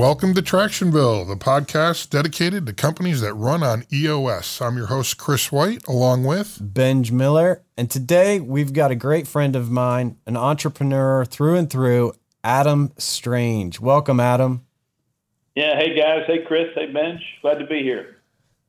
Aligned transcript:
Welcome 0.00 0.32
to 0.32 0.40
Tractionville, 0.40 1.28
the 1.28 1.36
podcast 1.36 2.08
dedicated 2.08 2.64
to 2.64 2.72
companies 2.72 3.20
that 3.20 3.34
run 3.34 3.62
on 3.62 3.84
EOS. 3.92 4.62
I'm 4.62 4.78
your 4.78 4.86
host, 4.86 5.18
Chris 5.18 5.52
White, 5.52 5.86
along 5.86 6.24
with 6.24 6.56
Benj 6.58 7.12
Miller. 7.12 7.62
And 7.76 7.90
today 7.90 8.40
we've 8.40 8.72
got 8.72 8.90
a 8.90 8.94
great 8.94 9.28
friend 9.28 9.54
of 9.54 9.70
mine, 9.70 10.16
an 10.24 10.38
entrepreneur 10.38 11.26
through 11.26 11.56
and 11.56 11.68
through, 11.68 12.14
Adam 12.42 12.92
Strange. 12.96 13.78
Welcome, 13.78 14.20
Adam. 14.20 14.64
Yeah. 15.54 15.76
Hey, 15.76 15.94
guys. 15.94 16.22
Hey, 16.26 16.44
Chris. 16.46 16.68
Hey, 16.74 16.90
Benj. 16.90 17.20
Glad 17.42 17.58
to 17.58 17.66
be 17.66 17.82
here. 17.82 18.16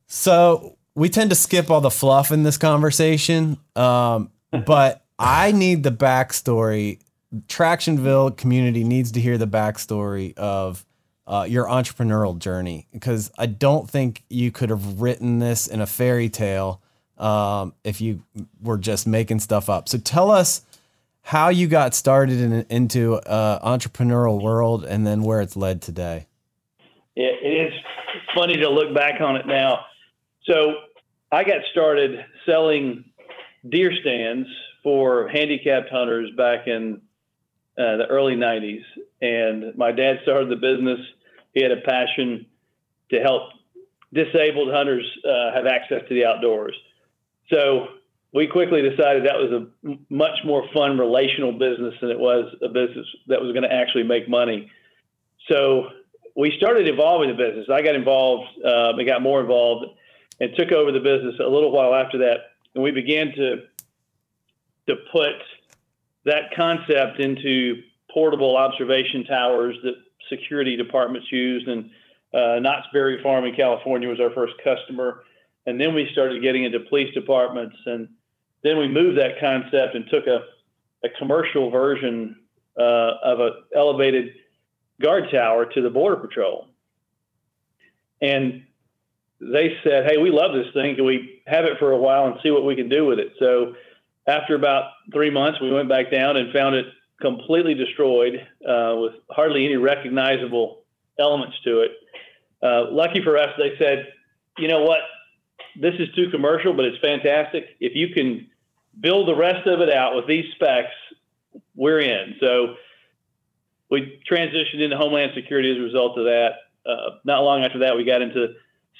So 0.07 0.75
we 0.95 1.07
tend 1.07 1.29
to 1.29 1.35
skip 1.37 1.71
all 1.71 1.79
the 1.79 1.89
fluff 1.89 2.33
in 2.33 2.43
this 2.43 2.57
conversation, 2.57 3.57
um, 3.77 4.31
but 4.65 5.05
I 5.17 5.53
need 5.53 5.83
the 5.83 5.91
backstory. 5.91 6.99
Tractionville 7.47 8.35
community 8.35 8.83
needs 8.83 9.13
to 9.13 9.21
hear 9.21 9.37
the 9.37 9.47
backstory 9.47 10.37
of 10.37 10.85
uh, 11.27 11.45
your 11.47 11.65
entrepreneurial 11.65 12.37
journey 12.37 12.87
because 12.91 13.31
I 13.37 13.45
don't 13.45 13.89
think 13.89 14.23
you 14.29 14.51
could 14.51 14.69
have 14.69 15.01
written 15.01 15.39
this 15.39 15.67
in 15.67 15.81
a 15.81 15.85
fairy 15.85 16.29
tale 16.29 16.81
um, 17.17 17.73
if 17.83 18.01
you 18.01 18.23
were 18.61 18.77
just 18.77 19.07
making 19.07 19.39
stuff 19.39 19.69
up. 19.69 19.87
So 19.87 19.97
tell 19.97 20.31
us 20.31 20.63
how 21.21 21.49
you 21.49 21.67
got 21.67 21.93
started 21.93 22.39
in, 22.39 22.65
into 22.69 23.15
uh, 23.15 23.59
entrepreneurial 23.65 24.41
world 24.41 24.83
and 24.83 25.05
then 25.05 25.21
where 25.23 25.41
it's 25.41 25.55
led 25.55 25.81
today. 25.81 26.25
Yeah, 27.15 27.29
it 27.41 27.73
is 27.73 27.73
funny 28.35 28.57
to 28.57 28.69
look 28.69 28.93
back 28.95 29.21
on 29.21 29.35
it 29.35 29.45
now. 29.45 29.85
So 30.43 30.75
I 31.31 31.43
got 31.43 31.61
started 31.71 32.25
selling 32.45 33.05
deer 33.69 33.93
stands 34.01 34.47
for 34.83 35.27
handicapped 35.27 35.89
hunters 35.89 36.31
back 36.35 36.67
in 36.67 37.01
uh, 37.77 37.97
the 37.97 38.07
early 38.09 38.35
90s. 38.35 38.81
And 39.21 39.77
my 39.77 39.91
dad 39.91 40.19
started 40.23 40.49
the 40.49 40.55
business 40.55 40.99
he 41.53 41.61
had 41.61 41.71
a 41.71 41.81
passion 41.81 42.45
to 43.11 43.19
help 43.19 43.43
disabled 44.13 44.73
hunters 44.73 45.05
uh, 45.25 45.53
have 45.53 45.65
access 45.65 46.01
to 46.07 46.13
the 46.13 46.25
outdoors. 46.25 46.75
So 47.51 47.87
we 48.33 48.47
quickly 48.47 48.81
decided 48.81 49.25
that 49.25 49.35
was 49.35 49.51
a 49.51 49.97
much 50.09 50.39
more 50.45 50.63
fun 50.73 50.97
relational 50.97 51.53
business 51.53 51.93
than 52.01 52.09
it 52.09 52.19
was 52.19 52.53
a 52.61 52.69
business 52.69 53.05
that 53.27 53.41
was 53.41 53.51
going 53.51 53.63
to 53.63 53.73
actually 53.73 54.03
make 54.03 54.29
money. 54.29 54.71
So 55.49 55.89
we 56.35 56.53
started 56.57 56.87
evolving 56.87 57.29
the 57.29 57.35
business. 57.35 57.67
I 57.71 57.81
got 57.81 57.95
involved, 57.95 58.47
uh, 58.65 58.93
I 58.97 59.03
got 59.03 59.21
more 59.21 59.41
involved, 59.41 59.85
and 60.39 60.51
took 60.57 60.71
over 60.71 60.91
the 60.91 60.99
business 60.99 61.35
a 61.39 61.49
little 61.49 61.71
while 61.71 61.93
after 61.93 62.19
that. 62.19 62.37
And 62.73 62.83
we 62.83 62.91
began 62.91 63.33
to 63.35 63.55
to 64.87 64.95
put 65.11 65.33
that 66.25 66.55
concept 66.55 67.19
into 67.19 67.83
portable 68.11 68.57
observation 68.57 69.23
towers 69.25 69.75
that 69.83 69.93
security 70.29 70.75
departments 70.75 71.31
used. 71.31 71.67
And 71.67 71.89
uh, 72.33 72.59
Knott's 72.59 72.87
Berry 72.93 73.21
Farm 73.21 73.45
in 73.45 73.55
California 73.55 74.07
was 74.07 74.19
our 74.19 74.31
first 74.31 74.53
customer. 74.63 75.23
And 75.65 75.79
then 75.79 75.93
we 75.93 76.09
started 76.11 76.41
getting 76.41 76.63
into 76.63 76.79
police 76.79 77.13
departments. 77.13 77.75
And 77.85 78.09
then 78.63 78.77
we 78.77 78.87
moved 78.87 79.17
that 79.19 79.39
concept 79.39 79.95
and 79.95 80.05
took 80.09 80.27
a, 80.27 80.41
a 81.03 81.09
commercial 81.17 81.69
version 81.69 82.37
uh, 82.77 83.13
of 83.23 83.39
an 83.39 83.53
elevated 83.75 84.33
guard 85.01 85.25
tower 85.31 85.65
to 85.65 85.81
the 85.81 85.89
Border 85.89 86.17
Patrol. 86.17 86.67
And 88.21 88.63
they 89.39 89.77
said, 89.83 90.05
Hey, 90.05 90.17
we 90.17 90.29
love 90.29 90.53
this 90.53 90.71
thing. 90.73 90.95
Can 90.95 91.05
we 91.05 91.41
have 91.47 91.65
it 91.65 91.79
for 91.79 91.91
a 91.91 91.97
while 91.97 92.27
and 92.27 92.35
see 92.43 92.51
what 92.51 92.65
we 92.65 92.75
can 92.75 92.89
do 92.89 93.05
with 93.05 93.19
it? 93.19 93.33
So 93.39 93.73
after 94.27 94.55
about 94.55 94.91
three 95.11 95.31
months, 95.31 95.59
we 95.59 95.71
went 95.71 95.89
back 95.89 96.11
down 96.11 96.37
and 96.37 96.53
found 96.53 96.75
it 96.75 96.85
completely 97.21 97.73
destroyed 97.73 98.35
uh, 98.67 98.95
with 98.97 99.13
hardly 99.29 99.65
any 99.65 99.77
recognizable 99.77 100.81
elements 101.19 101.57
to 101.63 101.81
it. 101.81 101.91
Uh, 102.63 102.91
lucky 102.91 103.23
for 103.23 103.37
us, 103.37 103.49
they 103.57 103.73
said, 103.77 104.07
you 104.57 104.67
know 104.67 104.81
what, 104.81 104.99
this 105.79 105.93
is 105.99 106.09
too 106.15 106.29
commercial, 106.29 106.73
but 106.73 106.85
it's 106.85 106.97
fantastic. 106.99 107.77
If 107.79 107.95
you 107.95 108.13
can 108.13 108.47
build 108.99 109.27
the 109.27 109.35
rest 109.35 109.67
of 109.67 109.79
it 109.81 109.91
out 109.91 110.15
with 110.15 110.27
these 110.27 110.45
specs, 110.55 110.91
we're 111.75 111.99
in. 111.99 112.35
So 112.39 112.75
we 113.89 114.21
transitioned 114.29 114.81
into 114.81 114.97
Homeland 114.97 115.31
Security 115.35 115.71
as 115.71 115.77
a 115.77 115.81
result 115.81 116.17
of 116.17 116.25
that. 116.25 116.51
Uh, 116.85 117.17
not 117.23 117.41
long 117.43 117.63
after 117.63 117.79
that, 117.79 117.95
we 117.95 118.03
got 118.03 118.21
into 118.21 118.53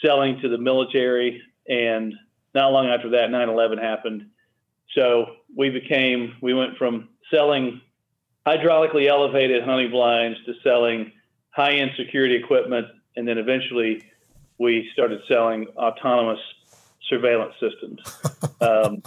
selling 0.03 0.39
to 0.41 0.49
the 0.49 0.57
military, 0.57 1.41
and 1.67 2.13
not 2.53 2.71
long 2.71 2.87
after 2.87 3.09
that, 3.11 3.31
9 3.31 3.49
11 3.49 3.77
happened. 3.77 4.27
So 4.95 5.25
we 5.55 5.69
became, 5.69 6.35
we 6.41 6.53
went 6.53 6.77
from 6.77 7.09
selling 7.31 7.81
hydraulically 8.45 9.07
elevated 9.07 9.63
hunting 9.63 9.91
blinds 9.91 10.37
to 10.45 10.53
selling 10.63 11.11
high-end 11.51 11.91
security 11.97 12.35
equipment, 12.35 12.87
and 13.15 13.27
then 13.27 13.37
eventually 13.37 14.03
we 14.57 14.89
started 14.93 15.19
selling 15.27 15.67
autonomous 15.77 16.39
surveillance 17.09 17.53
systems. 17.59 17.99
um, 18.61 19.03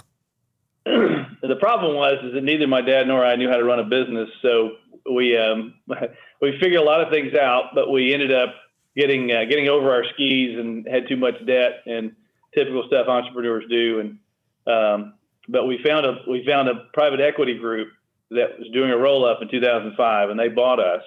the 0.85 1.57
problem 1.59 1.95
was 1.95 2.23
is 2.23 2.33
that 2.33 2.43
neither 2.43 2.67
my 2.67 2.81
dad 2.81 3.07
nor 3.07 3.25
I 3.25 3.35
knew 3.35 3.49
how 3.49 3.57
to 3.57 3.63
run 3.63 3.79
a 3.79 3.83
business, 3.83 4.29
so 4.41 4.71
we 5.11 5.37
um, 5.37 5.73
we 6.41 6.51
figured 6.59 6.81
a 6.81 6.83
lot 6.83 7.01
of 7.01 7.09
things 7.09 7.33
out, 7.33 7.71
but 7.73 7.91
we 7.91 8.13
ended 8.13 8.31
up 8.31 8.53
getting 8.95 9.31
uh, 9.31 9.45
getting 9.45 9.67
over 9.67 9.91
our 9.91 10.03
skis 10.13 10.57
and 10.57 10.87
had 10.87 11.07
too 11.07 11.17
much 11.17 11.33
debt 11.45 11.81
and 11.85 12.15
typical 12.53 12.83
stuff 12.87 13.07
entrepreneurs 13.07 13.65
do. 13.69 13.99
And 13.99 14.73
um, 14.73 15.13
but 15.47 15.65
we 15.65 15.79
found 15.83 16.05
a 16.05 16.19
we 16.27 16.45
found 16.45 16.69
a 16.69 16.85
private 16.93 17.19
equity 17.19 17.57
group 17.57 17.89
that 18.31 18.59
was 18.59 18.67
doing 18.73 18.91
a 18.91 18.97
roll 18.97 19.25
up 19.25 19.41
in 19.41 19.49
2005, 19.49 20.29
and 20.29 20.39
they 20.39 20.47
bought 20.47 20.79
us 20.79 21.03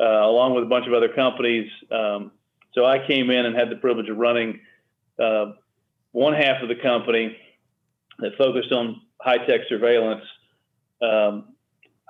uh, 0.00 0.04
along 0.04 0.54
with 0.54 0.64
a 0.64 0.66
bunch 0.66 0.86
of 0.86 0.92
other 0.92 1.08
companies. 1.08 1.70
Um, 1.90 2.32
so 2.74 2.84
I 2.84 3.06
came 3.06 3.30
in 3.30 3.46
and 3.46 3.54
had 3.54 3.70
the 3.70 3.76
privilege 3.76 4.08
of 4.08 4.16
running 4.16 4.60
uh, 5.18 5.52
one 6.12 6.34
half 6.34 6.62
of 6.62 6.68
the 6.68 6.74
company 6.76 7.36
that 8.18 8.36
focused 8.36 8.72
on 8.72 9.02
high 9.20 9.38
tech 9.38 9.62
surveillance. 9.68 10.24
Um, 11.00 11.54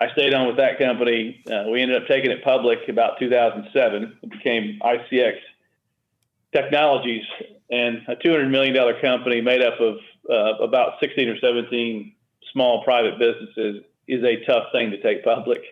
I 0.00 0.10
stayed 0.12 0.34
on 0.34 0.46
with 0.46 0.56
that 0.56 0.78
company. 0.78 1.42
Uh, 1.50 1.64
we 1.70 1.80
ended 1.80 2.00
up 2.00 2.08
taking 2.08 2.30
it 2.30 2.42
public 2.42 2.88
about 2.88 3.18
2007. 3.18 4.18
It 4.22 4.30
became 4.30 4.78
ICX 4.82 5.34
Technologies, 6.54 7.24
and 7.70 8.02
a 8.08 8.16
$200 8.16 8.50
million 8.50 8.76
company 9.00 9.40
made 9.40 9.62
up 9.62 9.80
of 9.80 9.96
uh, 10.30 10.62
about 10.62 11.00
16 11.00 11.28
or 11.28 11.38
17 11.38 12.12
small 12.52 12.84
private 12.84 13.18
businesses 13.18 13.82
is 14.12 14.24
a 14.24 14.44
tough 14.44 14.66
thing 14.72 14.90
to 14.90 15.00
take 15.00 15.24
public, 15.24 15.62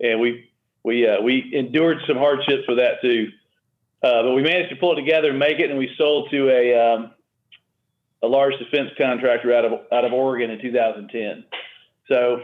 and 0.00 0.20
we 0.20 0.50
we 0.82 1.06
uh, 1.06 1.20
we 1.20 1.50
endured 1.54 1.98
some 2.06 2.16
hardships 2.16 2.64
with 2.68 2.78
that 2.78 3.00
too. 3.02 3.28
Uh, 4.02 4.22
but 4.22 4.34
we 4.34 4.42
managed 4.42 4.70
to 4.70 4.76
pull 4.76 4.92
it 4.92 4.96
together 4.96 5.30
and 5.30 5.38
make 5.38 5.58
it, 5.58 5.70
and 5.70 5.78
we 5.78 5.90
sold 5.98 6.30
to 6.30 6.48
a 6.48 6.94
um, 6.94 7.10
a 8.22 8.26
large 8.26 8.54
defense 8.58 8.90
contractor 8.98 9.54
out 9.54 9.64
of 9.64 9.72
out 9.92 10.04
of 10.04 10.12
Oregon 10.12 10.50
in 10.50 10.60
2010. 10.60 11.44
So 12.08 12.42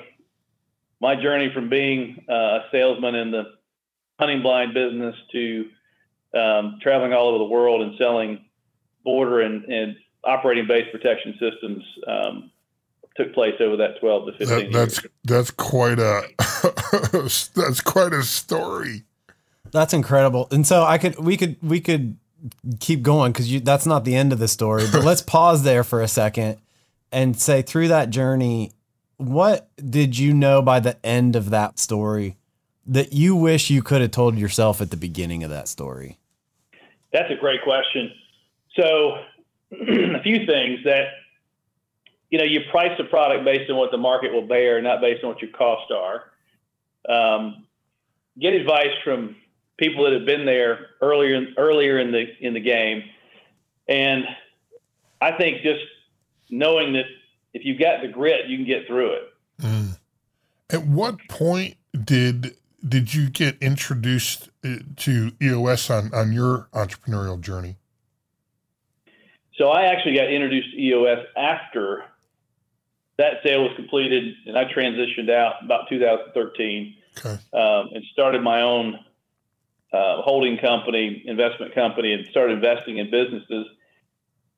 my 1.01 1.21
journey 1.21 1.51
from 1.53 1.69
being 1.69 2.25
uh, 2.29 2.33
a 2.33 2.65
salesman 2.71 3.15
in 3.15 3.31
the 3.31 3.45
hunting 4.19 4.43
blind 4.43 4.75
business 4.75 5.15
to 5.33 5.69
um, 6.35 6.79
traveling 6.81 7.13
all 7.13 7.29
over 7.29 7.39
the 7.39 7.45
world 7.45 7.83
and 7.83 7.97
selling 7.99 8.45
border 9.05 9.41
and, 9.41 9.65
and 9.65 9.97
operating 10.25 10.67
base 10.67 10.87
protection 10.91 11.39
systems 11.39 11.83
um, 12.07 12.51
took 13.17 13.33
place 13.35 13.55
over 13.61 13.77
that 13.77 13.99
12 14.01 14.27
to 14.27 14.33
15 14.33 14.49
that, 14.49 14.73
that's 14.73 15.03
years. 15.03 15.13
that's 15.25 15.51
quite 15.51 15.99
a 15.99 16.23
that's 17.55 17.81
quite 17.81 18.13
a 18.13 18.23
story. 18.23 19.05
That's 19.71 19.93
incredible. 19.93 20.49
And 20.51 20.67
so 20.67 20.85
i 20.85 20.99
could 20.99 21.19
we 21.19 21.37
could 21.37 21.57
we 21.63 21.81
could 21.81 22.17
keep 22.81 23.03
going 23.03 23.33
because 23.33 23.63
that's 23.63 23.87
not 23.87 24.05
the 24.05 24.15
end 24.15 24.33
of 24.33 24.39
the 24.39 24.49
story 24.49 24.85
but 24.93 25.03
let's 25.03 25.23
pause 25.37 25.63
there 25.63 25.83
for 25.83 26.03
a 26.03 26.09
second 26.09 26.59
and 27.11 27.37
say 27.37 27.63
through 27.63 27.89
that 27.89 28.11
journey 28.11 28.73
what 29.17 29.69
did 29.77 30.19
you 30.19 30.35
know 30.35 30.61
by 30.63 30.81
the 30.81 31.05
end 31.05 31.35
of 31.35 31.51
that 31.51 31.79
story 31.79 32.37
that 32.87 33.13
you 33.13 33.35
wish 33.35 33.71
you 33.71 33.83
could 33.83 34.01
have 34.01 34.11
told 34.11 34.39
yourself 34.39 34.81
at 34.81 34.91
the 34.91 34.97
beginning 34.97 35.43
of 35.43 35.51
that 35.51 35.69
story? 35.69 36.19
That's 37.13 37.31
a 37.31 37.37
great 37.37 37.63
question. 37.63 38.13
So 38.79 39.19
a 39.73 40.23
few 40.23 40.47
things 40.47 40.81
that 40.85 41.07
you 42.31 42.39
know, 42.39 42.45
you 42.45 42.61
price 42.71 42.97
the 42.99 43.05
product 43.05 43.45
based 43.45 43.71
on 43.71 43.77
what 43.77 43.91
the 43.91 43.99
market 43.99 44.33
will 44.33 44.47
bear, 44.47 44.81
not 44.83 45.01
based 45.01 45.23
on 45.23 45.31
what 45.31 45.41
your 45.41 45.51
costs 45.53 45.93
are. 45.95 46.25
Um, 47.09 47.67
get 48.39 48.53
advice 48.53 48.93
from 49.05 49.37
people 49.77 50.05
that 50.05 50.13
have 50.13 50.27
been 50.27 50.45
there 50.45 50.89
earlier 51.01 51.47
earlier 51.57 51.99
in 51.99 52.11
the 52.11 52.27
in 52.41 52.55
the 52.55 52.61
game, 52.61 53.03
and 53.89 54.25
I 55.21 55.33
think 55.33 55.63
just 55.63 55.85
knowing 56.51 56.95
that 56.95 57.05
if 57.53 57.65
you've 57.65 57.79
got 57.79 58.03
the 58.03 58.09
grit, 58.09 58.49
you 58.49 58.59
can 58.59 58.67
get 58.67 58.87
through 58.87 59.13
it. 59.13 59.23
Mm. 59.61 59.99
At 60.71 60.87
what 60.87 61.17
point 61.29 61.77
did 62.05 62.57
did 62.87 63.15
you 63.15 63.31
get 63.31 63.57
introduced 63.61 64.51
uh, 64.65 64.79
to 64.97 65.33
EOS 65.41 65.91
on 65.91 66.13
on 66.13 66.33
your 66.33 66.69
entrepreneurial 66.73 67.41
journey? 67.41 67.77
So 69.57 69.69
I 69.69 69.85
actually 69.85 70.17
got 70.17 70.31
introduced 70.31 70.73
to 70.73 70.81
EOS 70.83 71.25
after 71.37 72.05
that 73.19 73.35
sale 73.45 73.63
was 73.63 73.73
completed, 73.77 74.35
and 74.47 74.59
I 74.59 74.65
transitioned 74.65 75.31
out 75.31 75.65
about 75.65 75.89
2013 75.89 76.97
okay. 77.19 77.31
um, 77.31 77.89
and 77.95 78.05
started 78.13 78.43
my 78.43 78.63
own 78.63 78.99
uh, 79.93 80.21
holding 80.23 80.59
company, 80.59 81.23
investment 81.27 81.75
company, 81.75 82.13
and 82.13 82.27
started 82.29 82.55
investing 82.55 82.99
in 82.99 83.11
businesses. 83.11 83.67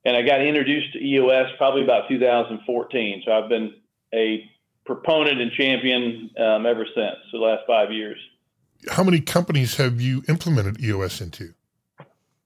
And 0.05 0.16
I 0.16 0.22
got 0.22 0.40
introduced 0.40 0.93
to 0.94 1.05
EOS 1.05 1.50
probably 1.56 1.84
about 1.84 2.08
2014. 2.08 3.22
So 3.25 3.32
I've 3.32 3.49
been 3.49 3.75
a 4.14 4.49
proponent 4.87 5.40
and 5.40 5.52
champion 5.52 6.31
um, 6.38 6.66
ever 6.66 6.87
since 6.94 7.16
the 7.31 7.38
last 7.38 7.62
five 7.66 7.93
years. 7.93 8.19
How 8.90 9.05
many 9.05 9.20
companies 9.20 9.76
have 9.76 10.00
you 10.00 10.22
implemented 10.28 10.81
EOS 10.81 11.20
into? 11.20 11.55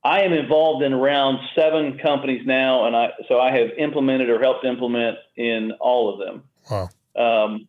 I 0.05 0.23
am 0.23 0.33
involved 0.33 0.83
in 0.83 0.93
around 0.93 1.39
seven 1.55 1.99
companies 1.99 2.43
now, 2.45 2.87
and 2.87 2.97
I 2.97 3.11
so 3.29 3.41
I 3.41 3.53
have 3.53 3.71
implemented 3.79 4.29
or 4.31 4.41
helped 4.41 4.65
implement 4.65 5.17
in 5.37 5.73
all 5.81 6.13
of 6.13 6.19
them. 6.19 6.43
Wow. 6.71 6.89
Um, 7.45 7.69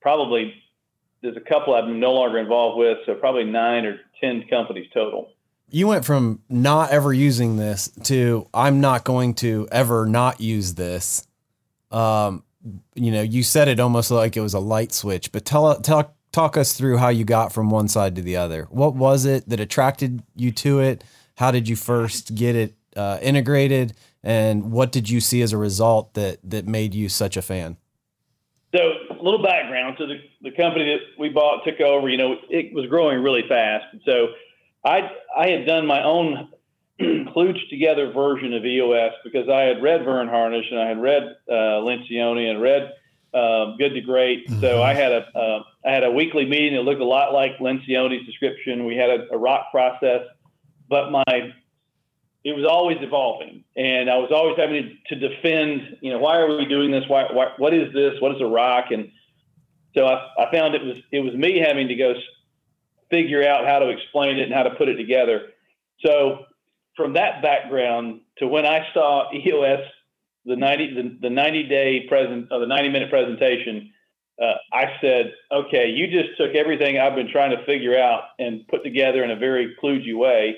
probably 0.00 0.54
there's 1.22 1.36
a 1.36 1.40
couple 1.40 1.74
I'm 1.74 2.00
no 2.00 2.12
longer 2.12 2.38
involved 2.38 2.78
with, 2.78 2.98
so 3.06 3.14
probably 3.14 3.44
nine 3.44 3.84
or 3.84 4.00
ten 4.20 4.44
companies 4.48 4.88
total. 4.92 5.30
You 5.70 5.86
went 5.86 6.04
from 6.04 6.40
not 6.48 6.90
ever 6.90 7.12
using 7.12 7.56
this 7.56 7.88
to 8.04 8.48
I'm 8.54 8.80
not 8.80 9.04
going 9.04 9.34
to 9.34 9.68
ever 9.70 10.06
not 10.06 10.40
use 10.40 10.74
this. 10.74 11.26
Um, 11.90 12.42
you 12.94 13.12
know, 13.12 13.22
you 13.22 13.42
said 13.42 13.68
it 13.68 13.78
almost 13.78 14.10
like 14.10 14.36
it 14.36 14.40
was 14.40 14.54
a 14.54 14.58
light 14.58 14.92
switch, 14.92 15.30
but 15.30 15.44
tell 15.44 15.78
tell 15.80 16.14
talk 16.32 16.56
us 16.56 16.72
through 16.72 16.98
how 16.98 17.08
you 17.08 17.24
got 17.24 17.52
from 17.52 17.70
one 17.70 17.88
side 17.88 18.16
to 18.16 18.22
the 18.22 18.36
other. 18.36 18.66
What 18.70 18.94
was 18.94 19.24
it 19.24 19.48
that 19.48 19.60
attracted 19.60 20.22
you 20.34 20.50
to 20.52 20.80
it? 20.80 21.04
How 21.38 21.52
did 21.52 21.68
you 21.68 21.76
first 21.76 22.34
get 22.34 22.56
it 22.56 22.74
uh, 22.96 23.18
integrated, 23.22 23.94
and 24.24 24.72
what 24.72 24.90
did 24.90 25.08
you 25.08 25.20
see 25.20 25.40
as 25.40 25.52
a 25.52 25.56
result 25.56 26.14
that 26.14 26.38
that 26.42 26.66
made 26.66 26.94
you 26.94 27.08
such 27.08 27.36
a 27.36 27.42
fan? 27.42 27.76
So, 28.74 28.80
a 29.08 29.22
little 29.22 29.40
background. 29.40 29.94
So, 30.00 30.08
the, 30.08 30.20
the 30.42 30.50
company 30.50 30.86
that 30.86 31.00
we 31.16 31.28
bought 31.28 31.64
took 31.64 31.80
over. 31.80 32.08
You 32.08 32.16
know, 32.16 32.36
it 32.50 32.74
was 32.74 32.86
growing 32.86 33.22
really 33.22 33.44
fast. 33.48 33.84
So, 34.04 34.30
I 34.84 35.12
I 35.36 35.46
had 35.50 35.64
done 35.64 35.86
my 35.86 36.02
own 36.02 36.48
kludged 37.00 37.70
together 37.70 38.10
version 38.10 38.52
of 38.52 38.66
EOS 38.66 39.12
because 39.22 39.48
I 39.48 39.60
had 39.60 39.80
read 39.80 40.04
Verne 40.04 40.26
Harnish 40.26 40.66
and 40.72 40.80
I 40.80 40.88
had 40.88 41.00
read 41.00 41.22
uh, 41.48 41.86
Lencioni 41.86 42.50
and 42.50 42.60
read 42.60 42.92
uh, 43.32 43.76
Good 43.76 43.90
to 43.90 44.00
Great. 44.00 44.48
Mm-hmm. 44.48 44.60
So 44.60 44.82
I 44.82 44.92
had 44.92 45.12
a 45.12 45.38
uh, 45.38 45.62
I 45.86 45.92
had 45.92 46.02
a 46.02 46.10
weekly 46.10 46.46
meeting 46.46 46.74
that 46.74 46.82
looked 46.82 47.00
a 47.00 47.04
lot 47.04 47.32
like 47.32 47.58
Lencioni's 47.58 48.26
description. 48.26 48.86
We 48.86 48.96
had 48.96 49.10
a, 49.10 49.28
a 49.30 49.38
rock 49.38 49.70
process 49.70 50.22
but 50.88 51.10
my 51.10 51.52
it 52.44 52.56
was 52.56 52.64
always 52.64 52.98
evolving. 53.00 53.64
And 53.76 54.08
i 54.08 54.16
was 54.16 54.30
always 54.32 54.56
having 54.56 54.98
to 55.08 55.14
defend 55.16 55.98
you 56.00 56.12
know 56.12 56.18
why 56.18 56.38
are 56.38 56.56
we 56.56 56.66
doing 56.66 56.90
this? 56.90 57.04
Why, 57.08 57.24
why 57.32 57.52
what 57.56 57.74
is 57.74 57.92
this? 57.92 58.14
What 58.20 58.34
is 58.34 58.40
a 58.40 58.46
rock? 58.46 58.86
And 58.90 59.10
so 59.96 60.06
I, 60.06 60.26
I 60.38 60.50
found 60.50 60.74
it 60.74 60.84
was 60.84 60.98
it 61.12 61.20
was 61.20 61.34
me 61.34 61.58
having 61.58 61.88
to 61.88 61.94
go 61.94 62.14
figure 63.10 63.46
out 63.46 63.66
how 63.66 63.78
to 63.78 63.88
explain 63.88 64.38
it 64.38 64.42
and 64.42 64.52
how 64.52 64.62
to 64.62 64.70
put 64.70 64.88
it 64.88 64.96
together. 64.96 65.48
So 66.04 66.44
from 66.98 67.14
that 67.14 67.40
background 67.40 68.20
to 68.38 68.46
when 68.46 68.66
i 68.66 68.84
saw 68.92 69.32
eos 69.32 69.80
the 70.44 70.56
90 70.56 70.94
the, 70.94 71.18
the 71.22 71.30
90 71.30 71.62
day 71.68 72.06
present 72.08 72.48
or 72.50 72.58
the 72.58 72.66
90 72.66 72.90
minute 72.90 73.08
presentation 73.08 73.92
uh, 74.40 74.54
I 74.72 74.92
said, 75.00 75.32
okay, 75.50 75.88
you 75.88 76.06
just 76.06 76.38
took 76.38 76.54
everything 76.54 76.96
I've 76.96 77.16
been 77.16 77.28
trying 77.28 77.50
to 77.50 77.64
figure 77.64 77.98
out 77.98 78.22
and 78.38 78.64
put 78.68 78.84
together 78.84 79.24
in 79.24 79.32
a 79.32 79.36
very 79.36 79.74
kludgy 79.82 80.16
way 80.16 80.56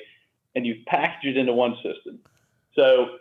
and 0.54 0.66
you've 0.66 0.84
packaged 0.86 1.26
it 1.26 1.36
into 1.36 1.52
one 1.52 1.76
system. 1.76 2.18
So 2.74 3.18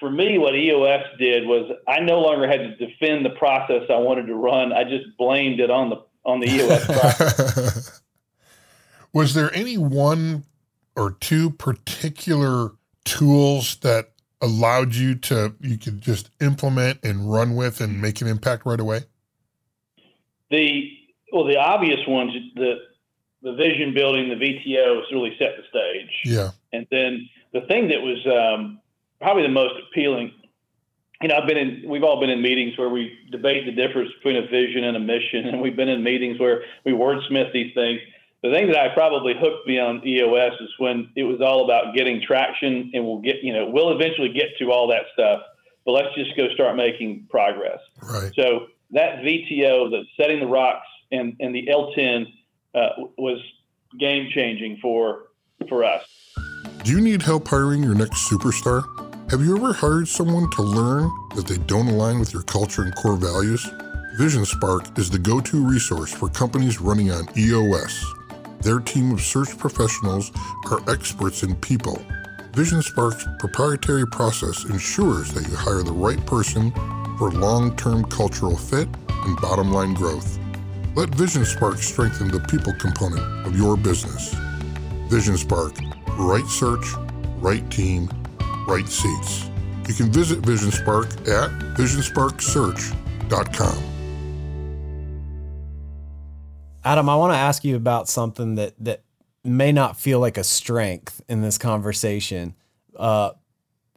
for 0.00 0.10
me, 0.10 0.38
what 0.38 0.54
EOS 0.54 1.04
did 1.18 1.46
was 1.46 1.70
I 1.86 2.00
no 2.00 2.20
longer 2.20 2.48
had 2.48 2.58
to 2.58 2.76
defend 2.76 3.24
the 3.24 3.30
process 3.30 3.82
I 3.88 3.98
wanted 3.98 4.26
to 4.26 4.34
run. 4.34 4.72
I 4.72 4.84
just 4.84 5.16
blamed 5.16 5.60
it 5.60 5.70
on 5.70 5.90
the 5.90 6.02
on 6.24 6.40
the 6.40 6.48
EOS 6.48 6.84
process. 6.86 8.00
was 9.12 9.34
there 9.34 9.54
any 9.54 9.78
one 9.78 10.44
or 10.96 11.12
two 11.12 11.50
particular 11.50 12.72
tools 13.04 13.76
that 13.76 14.12
allowed 14.40 14.94
you 14.94 15.14
to 15.14 15.54
you 15.60 15.78
could 15.78 16.00
just 16.00 16.30
implement 16.40 16.98
and 17.04 17.32
run 17.32 17.54
with 17.54 17.80
and 17.80 18.02
make 18.02 18.20
an 18.20 18.26
impact 18.26 18.66
right 18.66 18.80
away? 18.80 19.04
The 20.50 20.90
well, 21.32 21.44
the 21.44 21.56
obvious 21.56 22.00
ones, 22.06 22.32
the 22.56 22.74
the 23.42 23.54
vision 23.54 23.94
building, 23.94 24.28
the 24.28 24.34
VTO, 24.34 25.00
has 25.00 25.12
really 25.12 25.36
set 25.38 25.56
the 25.56 25.62
stage. 25.68 26.10
Yeah. 26.24 26.50
And 26.72 26.86
then 26.90 27.28
the 27.52 27.62
thing 27.62 27.88
that 27.88 28.00
was 28.00 28.26
um, 28.26 28.80
probably 29.20 29.42
the 29.42 29.48
most 29.50 29.74
appealing, 29.88 30.32
you 31.20 31.28
know, 31.28 31.36
I've 31.36 31.46
been 31.46 31.56
in, 31.56 31.84
we've 31.86 32.02
all 32.02 32.20
been 32.20 32.30
in 32.30 32.42
meetings 32.42 32.76
where 32.76 32.88
we 32.88 33.16
debate 33.30 33.66
the 33.66 33.72
difference 33.72 34.10
between 34.18 34.36
a 34.36 34.46
vision 34.46 34.84
and 34.84 34.96
a 34.96 35.00
mission, 35.00 35.46
and 35.46 35.60
we've 35.60 35.76
been 35.76 35.88
in 35.88 36.02
meetings 36.02 36.40
where 36.40 36.62
we 36.84 36.92
wordsmith 36.92 37.52
these 37.52 37.72
things. 37.74 38.00
The 38.42 38.50
thing 38.50 38.66
that 38.68 38.76
I 38.76 38.92
probably 38.92 39.34
hooked 39.38 39.68
me 39.68 39.78
on 39.78 40.04
EOS 40.04 40.54
is 40.60 40.70
when 40.78 41.10
it 41.14 41.22
was 41.22 41.40
all 41.40 41.64
about 41.64 41.94
getting 41.94 42.20
traction, 42.20 42.90
and 42.92 43.04
we'll 43.04 43.20
get, 43.20 43.36
you 43.42 43.52
know, 43.52 43.66
we'll 43.66 43.92
eventually 43.92 44.30
get 44.30 44.56
to 44.58 44.72
all 44.72 44.88
that 44.88 45.04
stuff, 45.12 45.42
but 45.84 45.92
let's 45.92 46.12
just 46.16 46.36
go 46.36 46.48
start 46.54 46.76
making 46.76 47.28
progress. 47.30 47.78
Right. 48.02 48.32
So 48.34 48.66
that 48.90 49.18
VTO, 49.18 49.90
the 49.90 50.04
setting 50.16 50.40
the 50.40 50.46
rocks, 50.46 50.86
and 51.12 51.36
and 51.40 51.54
the 51.54 51.66
L10 51.66 52.26
uh, 52.74 52.88
was 53.16 53.38
game 53.98 54.28
changing 54.34 54.78
for 54.80 55.28
for 55.68 55.84
us. 55.84 56.02
Do 56.84 56.90
you 56.90 57.00
need 57.00 57.22
help 57.22 57.46
hiring 57.46 57.80
your 57.80 57.94
next 57.94 58.28
superstar? 58.28 58.82
Have 59.30 59.40
you 59.40 59.56
ever 59.56 59.72
hired 59.72 60.08
someone 60.08 60.50
to 60.50 60.62
learn 60.62 61.08
that 61.36 61.46
they 61.46 61.58
don't 61.58 61.86
align 61.86 62.18
with 62.18 62.32
your 62.32 62.42
culture 62.42 62.82
and 62.82 62.92
core 62.96 63.14
values? 63.14 63.64
Vision 64.16 64.44
Spark 64.44 64.98
is 64.98 65.08
the 65.08 65.18
go 65.20 65.40
to 65.40 65.64
resource 65.64 66.12
for 66.12 66.28
companies 66.28 66.80
running 66.80 67.12
on 67.12 67.28
EOS. 67.38 68.04
Their 68.62 68.80
team 68.80 69.12
of 69.12 69.20
search 69.20 69.56
professionals 69.56 70.32
are 70.72 70.80
experts 70.90 71.44
in 71.44 71.54
people. 71.54 72.04
Vision 72.52 72.82
Spark's 72.82 73.28
proprietary 73.38 74.06
process 74.08 74.64
ensures 74.64 75.32
that 75.34 75.48
you 75.48 75.54
hire 75.54 75.84
the 75.84 75.92
right 75.92 76.26
person 76.26 76.72
for 77.16 77.30
long 77.30 77.76
term 77.76 78.04
cultural 78.06 78.56
fit 78.56 78.88
and 79.08 79.40
bottom 79.40 79.72
line 79.72 79.94
growth. 79.94 80.36
Let 80.96 81.14
Vision 81.14 81.44
Spark 81.44 81.78
strengthen 81.78 82.32
the 82.32 82.40
people 82.40 82.72
component 82.72 83.46
of 83.46 83.56
your 83.56 83.76
business. 83.76 84.34
Vision 85.08 85.36
Spark, 85.36 85.74
right 86.22 86.46
search, 86.46 86.86
right 87.38 87.68
team, 87.70 88.10
right 88.66 88.88
seats. 88.88 89.48
You 89.88 89.94
can 89.94 90.12
visit 90.12 90.40
Vision 90.40 90.70
Spark 90.70 91.06
at 91.28 91.50
visionsparksearch.com. 91.76 93.82
Adam, 96.84 97.08
I 97.08 97.16
want 97.16 97.32
to 97.32 97.36
ask 97.36 97.64
you 97.64 97.76
about 97.76 98.08
something 98.08 98.56
that 98.56 98.74
that 98.80 99.02
may 99.44 99.72
not 99.72 99.98
feel 99.98 100.20
like 100.20 100.38
a 100.38 100.44
strength 100.44 101.20
in 101.28 101.42
this 101.42 101.58
conversation, 101.58 102.54
uh, 102.96 103.32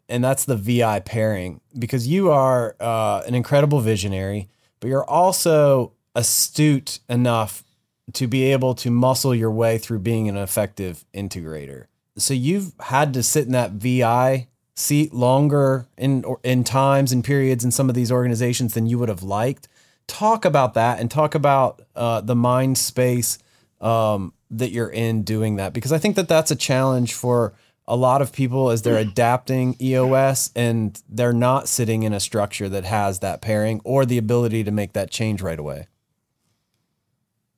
and 0.07 0.23
that's 0.23 0.45
the 0.45 0.55
VI 0.55 1.01
pairing 1.01 1.61
because 1.77 2.07
you 2.07 2.31
are 2.31 2.75
uh, 2.79 3.21
an 3.27 3.35
incredible 3.35 3.79
visionary, 3.79 4.49
but 4.79 4.87
you're 4.87 5.05
also 5.05 5.93
astute 6.15 6.99
enough 7.09 7.63
to 8.13 8.27
be 8.27 8.51
able 8.51 8.75
to 8.75 8.91
muscle 8.91 9.33
your 9.33 9.51
way 9.51 9.77
through 9.77 9.99
being 9.99 10.29
an 10.29 10.37
effective 10.37 11.05
integrator. 11.13 11.85
So 12.17 12.33
you've 12.33 12.73
had 12.79 13.13
to 13.13 13.23
sit 13.23 13.45
in 13.45 13.51
that 13.51 13.71
VI 13.71 14.47
seat 14.75 15.13
longer 15.13 15.87
in 15.97 16.23
in 16.43 16.63
times 16.63 17.11
and 17.11 17.23
periods 17.23 17.63
in 17.63 17.71
some 17.71 17.89
of 17.89 17.95
these 17.95 18.11
organizations 18.11 18.73
than 18.73 18.85
you 18.85 18.99
would 18.99 19.09
have 19.09 19.23
liked. 19.23 19.67
Talk 20.07 20.45
about 20.45 20.73
that 20.75 20.99
and 20.99 21.09
talk 21.09 21.33
about 21.33 21.81
uh, 21.95 22.21
the 22.21 22.35
mind 22.35 22.77
space 22.77 23.39
um, 23.81 24.33
that 24.51 24.71
you're 24.71 24.89
in 24.89 25.23
doing 25.23 25.55
that 25.55 25.73
because 25.73 25.91
I 25.91 25.97
think 25.97 26.15
that 26.15 26.27
that's 26.27 26.51
a 26.51 26.55
challenge 26.55 27.13
for 27.13 27.53
a 27.87 27.95
lot 27.95 28.21
of 28.21 28.31
people 28.31 28.71
as 28.71 28.81
they're 28.81 28.97
adapting 28.97 29.75
EOS 29.79 30.51
and 30.55 31.01
they're 31.07 31.33
not 31.33 31.67
sitting 31.67 32.03
in 32.03 32.13
a 32.13 32.19
structure 32.19 32.67
that 32.69 32.83
has 32.83 33.19
that 33.19 33.41
pairing 33.41 33.79
or 33.83 34.05
the 34.05 34.17
ability 34.17 34.63
to 34.63 34.71
make 34.71 34.93
that 34.93 35.11
change 35.11 35.41
right 35.41 35.59
away. 35.59 35.87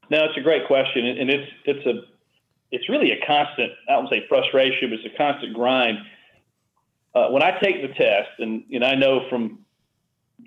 No, 0.09 0.23
it's 0.23 0.37
a 0.37 0.41
great 0.41 0.65
question, 0.67 1.05
and 1.05 1.29
it's 1.29 1.51
it's 1.65 1.85
a 1.85 2.16
it's 2.71 2.89
really 2.89 3.11
a 3.11 3.25
constant. 3.25 3.71
I 3.87 3.93
don't 3.93 4.09
say 4.09 4.25
frustration, 4.27 4.89
but 4.89 4.99
it's 4.99 5.13
a 5.13 5.17
constant 5.17 5.53
grind. 5.53 5.99
Uh, 7.15 7.29
when 7.29 7.41
I 7.41 7.57
take 7.59 7.81
the 7.81 7.93
test, 7.93 8.29
and 8.39 8.63
know, 8.79 8.87
I 8.87 8.95
know 8.95 9.27
from 9.29 9.59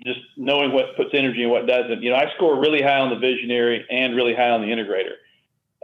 just 0.05 0.19
knowing 0.37 0.71
what 0.71 0.95
puts 0.95 1.09
energy 1.13 1.43
and 1.43 1.51
what 1.51 1.67
doesn't. 1.67 2.01
You 2.01 2.11
know, 2.11 2.15
I 2.15 2.31
score 2.35 2.59
really 2.59 2.81
high 2.81 2.99
on 2.99 3.09
the 3.09 3.17
visionary 3.17 3.85
and 3.89 4.15
really 4.15 4.33
high 4.33 4.49
on 4.49 4.61
the 4.61 4.67
integrator. 4.67 5.15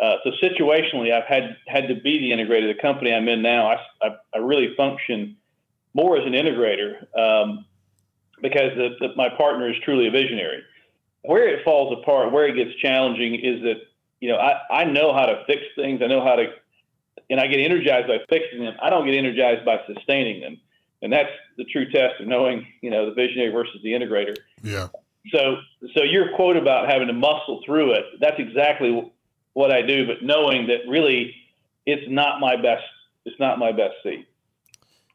Uh, 0.02 0.18
so 0.24 0.32
situationally, 0.42 1.12
I've 1.12 1.26
had 1.28 1.58
had 1.68 1.88
to 1.88 1.96
be 1.96 2.20
the 2.20 2.32
integrator. 2.32 2.74
The 2.74 2.82
company 2.82 3.14
I'm 3.14 3.28
in 3.28 3.42
now, 3.42 3.68
I, 3.68 3.78
I, 4.02 4.16
I 4.36 4.38
really 4.38 4.76
function 4.76 5.38
more 5.94 6.18
as 6.18 6.26
an 6.26 6.34
integrator 6.34 7.02
um, 7.18 7.66
because 8.42 8.72
the, 8.76 8.96
the, 9.00 9.16
my 9.16 9.30
partner 9.30 9.70
is 9.70 9.76
truly 9.84 10.08
a 10.08 10.12
visionary 10.12 10.62
where 11.24 11.48
it 11.48 11.64
falls 11.66 11.98
apart, 12.00 12.32
where 12.32 12.48
it 12.48 12.56
gets 12.56 12.76
challenging 12.80 13.36
is 13.36 13.62
that, 13.64 13.82
you 14.20 14.30
know, 14.30 14.38
I, 14.38 14.82
I 14.82 14.84
know 14.86 15.14
how 15.14 15.26
to 15.26 15.44
fix 15.46 15.62
things. 15.76 16.02
I 16.04 16.08
know 16.08 16.24
how 16.24 16.36
to, 16.36 16.48
and 17.30 17.40
I 17.40 17.48
get 17.48 17.60
energized 17.60 18.08
by 18.08 18.20
fixing 18.30 18.64
them. 18.64 18.76
I 18.82 18.90
don't 18.90 19.06
get 19.06 19.16
energized 19.16 19.66
by 19.66 19.80
sustaining 19.88 20.42
them. 20.42 20.60
And 21.02 21.14
that's 21.14 21.30
the 21.58 21.64
true 21.66 21.90
test 21.92 22.20
of 22.20 22.28
knowing, 22.28 22.66
you 22.82 22.90
know, 22.90 23.06
the 23.06 23.14
visionary 23.14 23.52
versus 23.52 23.80
the 23.84 23.92
integrator. 23.92 24.36
Yeah. 24.64 24.88
So, 25.32 25.58
so 25.96 26.04
your 26.04 26.36
quote 26.36 26.58
about 26.58 26.90
having 26.90 27.08
to 27.08 27.14
muscle 27.14 27.62
through 27.66 27.94
it, 27.94 28.06
that's 28.20 28.40
exactly 28.40 29.12
what 29.54 29.72
I 29.72 29.82
do. 29.82 30.08
But 30.08 30.24
knowing 30.24 30.68
that 30.68 30.88
really 30.88 31.36
it's 31.88 32.04
not 32.08 32.40
my 32.40 32.56
best. 32.58 32.84
It's 33.26 33.40
not 33.40 33.58
my 33.58 33.72
best 33.72 33.96
seat. 34.04 34.28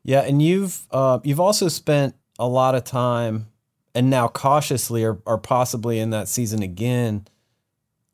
Yeah, 0.03 0.23
and 0.23 0.43
you've 0.43 0.87
uh, 0.91 1.21
you've 1.23 1.39
also 1.39 1.69
spent 1.69 2.17
a 2.39 2.49
lot 2.49 2.75
of 2.75 2.83
time, 2.83 3.47
and 3.95 4.11
now 4.11 4.27
cautiously, 4.27 5.05
or, 5.05 5.21
or 5.25 5.39
possibly 5.39 6.01
in 6.01 6.11
that 6.11 6.27
season 6.27 6.63
again, 6.63 7.27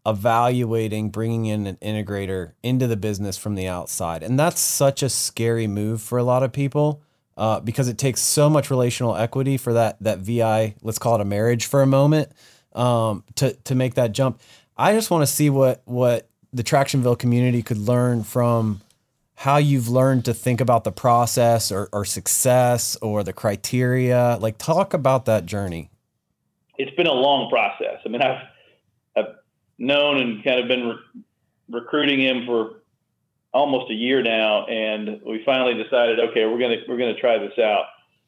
evaluating 0.09 1.11
bringing 1.11 1.47
in 1.47 1.67
an 1.67 1.77
integrator 1.77 2.53
into 2.62 2.87
the 2.87 2.97
business 2.97 3.37
from 3.37 3.55
the 3.55 3.69
outside, 3.69 4.23
and 4.23 4.38
that's 4.38 4.61
such 4.61 5.03
a 5.03 5.09
scary 5.09 5.67
move 5.67 6.03
for 6.03 6.19
a 6.19 6.23
lot 6.23 6.43
of 6.43 6.53
people. 6.53 7.03
Uh, 7.37 7.61
because 7.61 7.87
it 7.87 7.97
takes 7.97 8.21
so 8.21 8.50
much 8.50 8.69
relational 8.69 9.15
equity 9.15 9.57
for 9.57 9.73
that 9.73 9.97
that 10.00 10.19
VI, 10.19 10.75
let's 10.83 10.99
call 10.99 11.15
it 11.15 11.21
a 11.21 11.25
marriage 11.25 11.67
for 11.67 11.83
a 11.83 11.87
moment, 11.87 12.33
um, 12.73 13.23
to 13.37 13.53
to 13.55 13.77
make 13.77 13.95
that 13.95 14.11
jump. 14.11 14.41
I 14.77 14.93
just 14.93 15.09
want 15.09 15.23
to 15.23 15.27
see 15.33 15.49
what 15.49 15.83
what 15.85 16.29
the 16.53 16.65
Tractionville 16.65 17.19
community 17.19 17.62
could 17.62 17.79
learn 17.79 18.25
from 18.25 18.81
how 19.38 19.57
you've 19.57 19.88
learned 19.88 20.25
to 20.25 20.35
think 20.35 20.61
about 20.61 20.83
the 20.83 20.91
process 20.91 21.71
or, 21.71 21.88
or 21.93 22.05
success 22.05 22.97
or 23.00 23.23
the 23.23 23.33
criteria. 23.33 24.37
Like, 24.41 24.59
talk 24.59 24.95
about 24.95 25.27
that 25.27 25.47
journey. 25.47 25.91
It's 26.77 26.95
been 26.97 27.07
a 27.07 27.12
long 27.12 27.49
process. 27.49 28.00
I 28.05 28.09
mean, 28.09 28.21
I've 28.21 28.43
I've 29.17 29.35
known 29.79 30.19
and 30.19 30.45
kind 30.45 30.61
of 30.61 30.69
been 30.69 30.89
re- 30.89 31.23
recruiting 31.71 32.21
him 32.21 32.47
for 32.47 32.83
almost 33.53 33.91
a 33.91 33.95
year 33.95 34.23
now, 34.23 34.67
and 34.67 35.21
we 35.25 35.43
finally 35.45 35.75
decided, 35.83 36.21
okay, 36.21 36.47
we're 36.47 36.59
gonna 36.59 36.83
we're 36.89 36.99
gonna 36.99 37.19
try 37.19 37.39
this 37.39 37.59
out. 37.59 37.87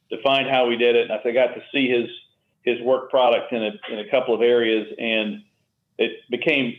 Defined 0.09 0.49
how 0.49 0.67
we 0.67 0.75
did 0.75 0.95
it, 0.95 1.09
and 1.09 1.11
I 1.11 1.31
got 1.31 1.53
to 1.53 1.61
see 1.71 1.89
his 1.89 2.09
his 2.63 2.81
work 2.81 3.09
product 3.09 3.51
in 3.51 3.63
a 3.63 3.71
in 3.91 3.99
a 3.99 4.09
couple 4.09 4.33
of 4.33 4.41
areas, 4.41 4.87
and 4.97 5.43
it 5.97 6.11
became 6.29 6.75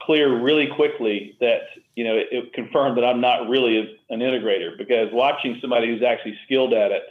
clear 0.00 0.40
really 0.40 0.66
quickly 0.66 1.36
that 1.40 1.62
you 1.96 2.04
know 2.04 2.16
it, 2.16 2.28
it 2.30 2.52
confirmed 2.52 2.96
that 2.96 3.04
I'm 3.04 3.20
not 3.20 3.48
really 3.48 3.78
a, 3.78 4.12
an 4.12 4.20
integrator 4.20 4.76
because 4.76 5.08
watching 5.12 5.58
somebody 5.60 5.88
who's 5.88 6.02
actually 6.02 6.38
skilled 6.44 6.72
at 6.72 6.92
it 6.92 7.02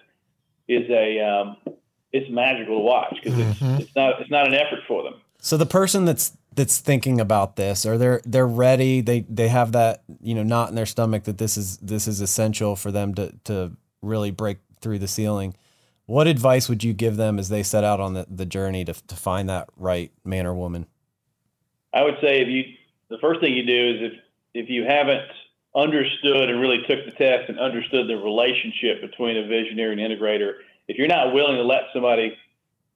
is 0.67 0.89
a 0.89 1.19
um, 1.19 1.57
it's 2.11 2.29
magical 2.29 2.77
to 2.77 2.83
watch 2.83 3.15
because 3.21 3.37
mm-hmm. 3.37 3.65
it's, 3.65 3.83
it's 3.85 3.95
not 3.95 4.21
it's 4.21 4.31
not 4.31 4.47
an 4.47 4.53
effort 4.53 4.79
for 4.87 5.03
them. 5.03 5.15
So 5.41 5.57
the 5.57 5.65
person 5.65 6.05
that's 6.05 6.35
that's 6.59 6.79
thinking 6.79 7.21
about 7.21 7.55
this 7.55 7.85
or 7.85 7.97
they're 7.97 8.21
they're 8.25 8.47
ready 8.47 9.01
they 9.01 9.21
they 9.21 9.47
have 9.47 9.71
that 9.71 10.03
you 10.21 10.35
know 10.35 10.43
knot 10.43 10.69
in 10.69 10.75
their 10.75 10.85
stomach 10.85 11.23
that 11.23 11.37
this 11.37 11.57
is 11.57 11.77
this 11.77 12.07
is 12.07 12.21
essential 12.21 12.75
for 12.75 12.91
them 12.91 13.15
to 13.15 13.33
to 13.43 13.71
really 14.01 14.29
break 14.29 14.57
through 14.81 14.99
the 14.99 15.07
ceiling 15.07 15.55
what 16.09 16.25
advice 16.25 16.67
would 16.67 16.83
you 16.83 16.91
give 16.93 17.17
them 17.17 17.37
as 17.37 17.49
they 17.49 17.61
set 17.61 17.83
out 17.83 17.99
on 17.99 18.15
the, 18.15 18.25
the 18.27 18.45
journey 18.47 18.83
to, 18.83 18.93
to 18.93 19.15
find 19.15 19.47
that 19.47 19.69
right 19.77 20.11
man 20.25 20.47
or 20.47 20.55
woman? 20.55 20.87
I 21.93 22.01
would 22.01 22.17
say 22.19 22.41
if 22.41 22.47
you 22.47 22.63
the 23.09 23.19
first 23.19 23.41
thing 23.41 23.53
you 23.53 23.63
do 23.63 23.89
is 23.91 24.11
if 24.11 24.19
if 24.55 24.69
you 24.71 24.85
haven't 24.85 25.29
understood 25.75 26.49
and 26.49 26.59
really 26.59 26.81
took 26.87 27.05
the 27.05 27.11
test 27.11 27.47
and 27.47 27.59
understood 27.59 28.07
the 28.07 28.17
relationship 28.17 29.01
between 29.01 29.37
a 29.37 29.45
visionary 29.45 29.91
and 29.91 30.01
integrator 30.01 30.53
if 30.87 30.97
you're 30.97 31.07
not 31.07 31.31
willing 31.31 31.57
to 31.57 31.63
let 31.63 31.83
somebody 31.93 32.35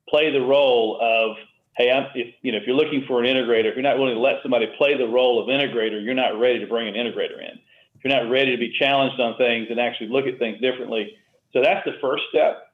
play 0.10 0.32
the 0.32 0.42
role 0.42 1.00
of 1.00 1.38
hey, 1.78 1.92
I'm, 1.92 2.08
if 2.16 2.36
you 2.42 2.52
know 2.52 2.58
if 2.58 2.68
you're 2.68 2.76
looking 2.76 3.04
for 3.08 3.24
an 3.24 3.26
integrator, 3.26 3.66
if 3.66 3.76
you're 3.76 3.84
not 3.84 3.98
willing 3.98 4.16
to 4.16 4.22
let 4.22 4.42
somebody 4.42 4.68
play 4.78 4.98
the 4.98 5.08
role 5.08 5.42
of 5.42 5.48
integrator, 5.48 6.04
you're 6.04 6.14
not 6.14 6.40
ready 6.40 6.60
to 6.60 6.68
bring 6.68 6.88
an 6.88 6.94
integrator 6.94 7.40
in. 7.40 7.60
If 7.96 8.04
you're 8.04 8.14
not 8.14 8.30
ready 8.30 8.52
to 8.52 8.58
be 8.58 8.74
challenged 8.78 9.20
on 9.20 9.38
things 9.38 9.68
and 9.70 9.80
actually 9.80 10.10
look 10.10 10.26
at 10.26 10.40
things 10.40 10.60
differently, 10.62 11.18
so 11.54 11.62
that's 11.62 11.86
the 11.86 11.94
first 12.02 12.24
step. 12.30 12.74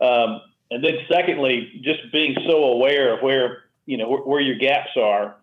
Um, 0.00 0.40
and 0.70 0.82
then 0.82 0.98
secondly, 1.10 1.80
just 1.84 2.00
being 2.12 2.36
so 2.48 2.64
aware 2.64 3.14
of 3.16 3.22
where 3.22 3.64
you 3.86 3.96
know 3.96 4.08
where, 4.08 4.20
where 4.20 4.40
your 4.40 4.56
gaps 4.56 4.90
are, 4.96 5.36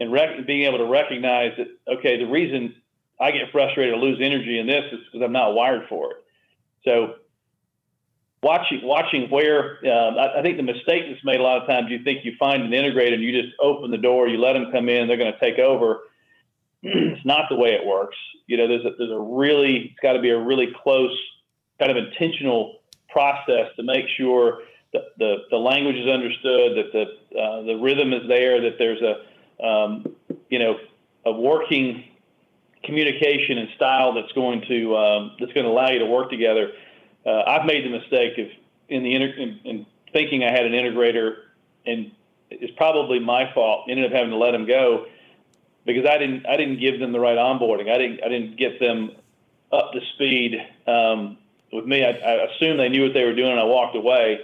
and 0.00 0.12
rec- 0.12 0.46
being 0.46 0.62
able 0.62 0.78
to 0.78 0.86
recognize 0.86 1.52
that 1.56 1.68
okay, 1.98 2.18
the 2.18 2.30
reason 2.30 2.74
I 3.20 3.30
get 3.30 3.50
frustrated 3.52 3.94
or 3.94 3.98
lose 3.98 4.18
energy 4.20 4.58
in 4.58 4.66
this 4.66 4.84
is 4.92 5.00
because 5.06 5.24
I'm 5.24 5.32
not 5.32 5.54
wired 5.54 5.88
for 5.88 6.12
it. 6.12 6.16
So 6.84 7.14
watching 8.44 8.80
watching 8.82 9.28
where 9.30 9.78
uh, 9.84 10.14
I, 10.14 10.38
I, 10.38 10.42
think 10.42 10.58
the 10.58 10.62
mistake 10.62 11.04
that's 11.08 11.24
made 11.24 11.40
a 11.40 11.42
lot 11.42 11.60
of 11.60 11.66
times 11.66 11.90
you 11.90 12.04
think 12.04 12.24
you 12.24 12.34
find 12.38 12.62
an 12.62 12.70
integrator 12.70 13.14
and 13.14 13.22
you 13.22 13.32
just 13.32 13.54
open 13.58 13.90
the 13.90 13.98
door 13.98 14.28
you 14.28 14.38
let 14.38 14.52
them 14.52 14.70
come 14.70 14.88
in 14.88 15.08
they're 15.08 15.16
going 15.16 15.32
to 15.32 15.40
take 15.40 15.58
over. 15.58 16.00
It's 16.86 17.24
not 17.24 17.48
the 17.48 17.56
way 17.56 17.70
it 17.70 17.86
works. 17.86 18.16
You 18.46 18.58
know 18.58 18.68
there's 18.68 18.84
a, 18.84 18.90
there's 18.98 19.10
a 19.10 19.18
really 19.18 19.90
it's 19.90 20.00
got 20.00 20.12
to 20.12 20.20
be 20.20 20.30
a 20.30 20.38
really 20.38 20.68
close 20.82 21.16
kind 21.78 21.90
of 21.90 21.96
intentional 21.96 22.80
process 23.08 23.68
to 23.76 23.82
make 23.82 24.04
sure 24.18 24.60
the, 24.92 25.00
the, 25.18 25.36
the 25.50 25.56
language 25.56 25.96
is 25.96 26.08
understood 26.08 26.76
that 26.76 26.92
the 26.92 27.40
uh, 27.40 27.62
the 27.62 27.76
rhythm 27.76 28.12
is 28.12 28.28
there 28.28 28.60
that 28.60 28.76
there's 28.78 29.00
a 29.00 29.64
um, 29.66 30.14
you 30.50 30.58
know 30.58 30.76
a 31.24 31.32
working 31.32 32.04
communication 32.84 33.58
and 33.58 33.68
style 33.76 34.12
that's 34.12 34.32
going 34.32 34.62
to 34.68 34.96
um, 34.96 35.32
that's 35.40 35.52
going 35.52 35.64
to 35.64 35.72
allow 35.72 35.88
you 35.88 35.98
to 35.98 36.06
work 36.06 36.30
together 36.30 36.70
uh, 37.26 37.42
I've 37.46 37.66
made 37.66 37.84
the 37.84 37.90
mistake 37.90 38.38
of 38.38 38.46
in 38.88 39.02
the 39.02 39.14
inter- 39.14 39.36
in, 39.36 39.60
in 39.64 39.86
thinking 40.12 40.44
I 40.44 40.50
had 40.50 40.66
an 40.66 40.72
integrator, 40.72 41.36
and 41.86 42.10
it's 42.50 42.74
probably 42.76 43.18
my 43.18 43.52
fault. 43.52 43.86
Ended 43.88 44.06
up 44.06 44.12
having 44.12 44.30
to 44.30 44.36
let 44.36 44.52
them 44.52 44.66
go 44.66 45.06
because 45.84 46.06
I 46.06 46.18
didn't 46.18 46.46
I 46.46 46.56
didn't 46.56 46.80
give 46.80 47.00
them 47.00 47.12
the 47.12 47.20
right 47.20 47.36
onboarding. 47.36 47.90
I 47.90 47.98
didn't 47.98 48.24
I 48.24 48.28
didn't 48.28 48.56
get 48.56 48.80
them 48.80 49.12
up 49.72 49.92
to 49.92 50.00
speed. 50.14 50.56
Um, 50.86 51.38
with 51.72 51.86
me, 51.86 52.04
I, 52.04 52.10
I 52.10 52.52
assumed 52.52 52.78
they 52.78 52.88
knew 52.88 53.02
what 53.02 53.14
they 53.14 53.24
were 53.24 53.34
doing, 53.34 53.50
and 53.50 53.60
I 53.60 53.64
walked 53.64 53.96
away. 53.96 54.40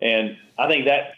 And 0.00 0.36
I 0.56 0.68
think 0.68 0.86
that 0.86 1.14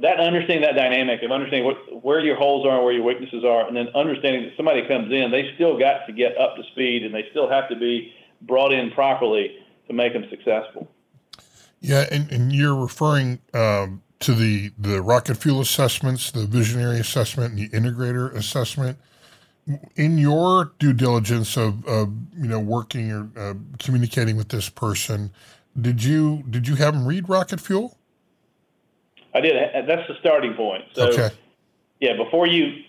that 0.00 0.20
understanding 0.20 0.62
that 0.62 0.76
dynamic 0.76 1.22
of 1.22 1.32
understanding 1.32 1.64
what, 1.64 2.04
where 2.04 2.20
your 2.20 2.36
holes 2.36 2.64
are 2.64 2.76
and 2.76 2.84
where 2.84 2.92
your 2.92 3.02
weaknesses 3.02 3.44
are, 3.44 3.66
and 3.66 3.76
then 3.76 3.88
understanding 3.94 4.44
that 4.44 4.56
somebody 4.56 4.86
comes 4.86 5.12
in, 5.12 5.30
they 5.30 5.52
still 5.54 5.78
got 5.78 6.06
to 6.06 6.12
get 6.12 6.38
up 6.38 6.56
to 6.56 6.62
speed, 6.72 7.04
and 7.04 7.14
they 7.14 7.26
still 7.30 7.48
have 7.48 7.68
to 7.68 7.76
be 7.76 8.12
brought 8.42 8.72
in 8.72 8.90
properly 8.92 9.56
to 9.92 9.96
make 9.96 10.12
them 10.12 10.26
successful. 10.30 10.88
Yeah, 11.80 12.06
and, 12.10 12.30
and 12.30 12.52
you're 12.52 12.76
referring 12.76 13.40
um, 13.54 14.02
to 14.20 14.34
the, 14.34 14.72
the 14.78 15.02
rocket 15.02 15.36
fuel 15.36 15.60
assessments, 15.60 16.30
the 16.30 16.46
visionary 16.46 16.98
assessment, 16.98 17.52
and 17.52 17.58
the 17.58 17.68
integrator 17.68 18.34
assessment. 18.34 18.98
In 19.94 20.18
your 20.18 20.72
due 20.78 20.92
diligence 20.92 21.56
of, 21.56 21.86
of 21.86 22.12
you 22.36 22.48
know 22.48 22.58
working 22.58 23.12
or 23.12 23.30
uh, 23.36 23.54
communicating 23.78 24.36
with 24.36 24.48
this 24.48 24.68
person, 24.68 25.30
did 25.80 26.02
you 26.02 26.42
did 26.50 26.66
you 26.66 26.74
have 26.74 26.94
them 26.94 27.06
read 27.06 27.28
rocket 27.28 27.60
fuel? 27.60 27.96
I 29.34 29.40
did. 29.40 29.54
That's 29.86 30.06
the 30.08 30.16
starting 30.18 30.54
point. 30.54 30.84
So, 30.94 31.08
okay. 31.10 31.30
yeah, 32.00 32.16
before 32.16 32.48
you 32.48 32.82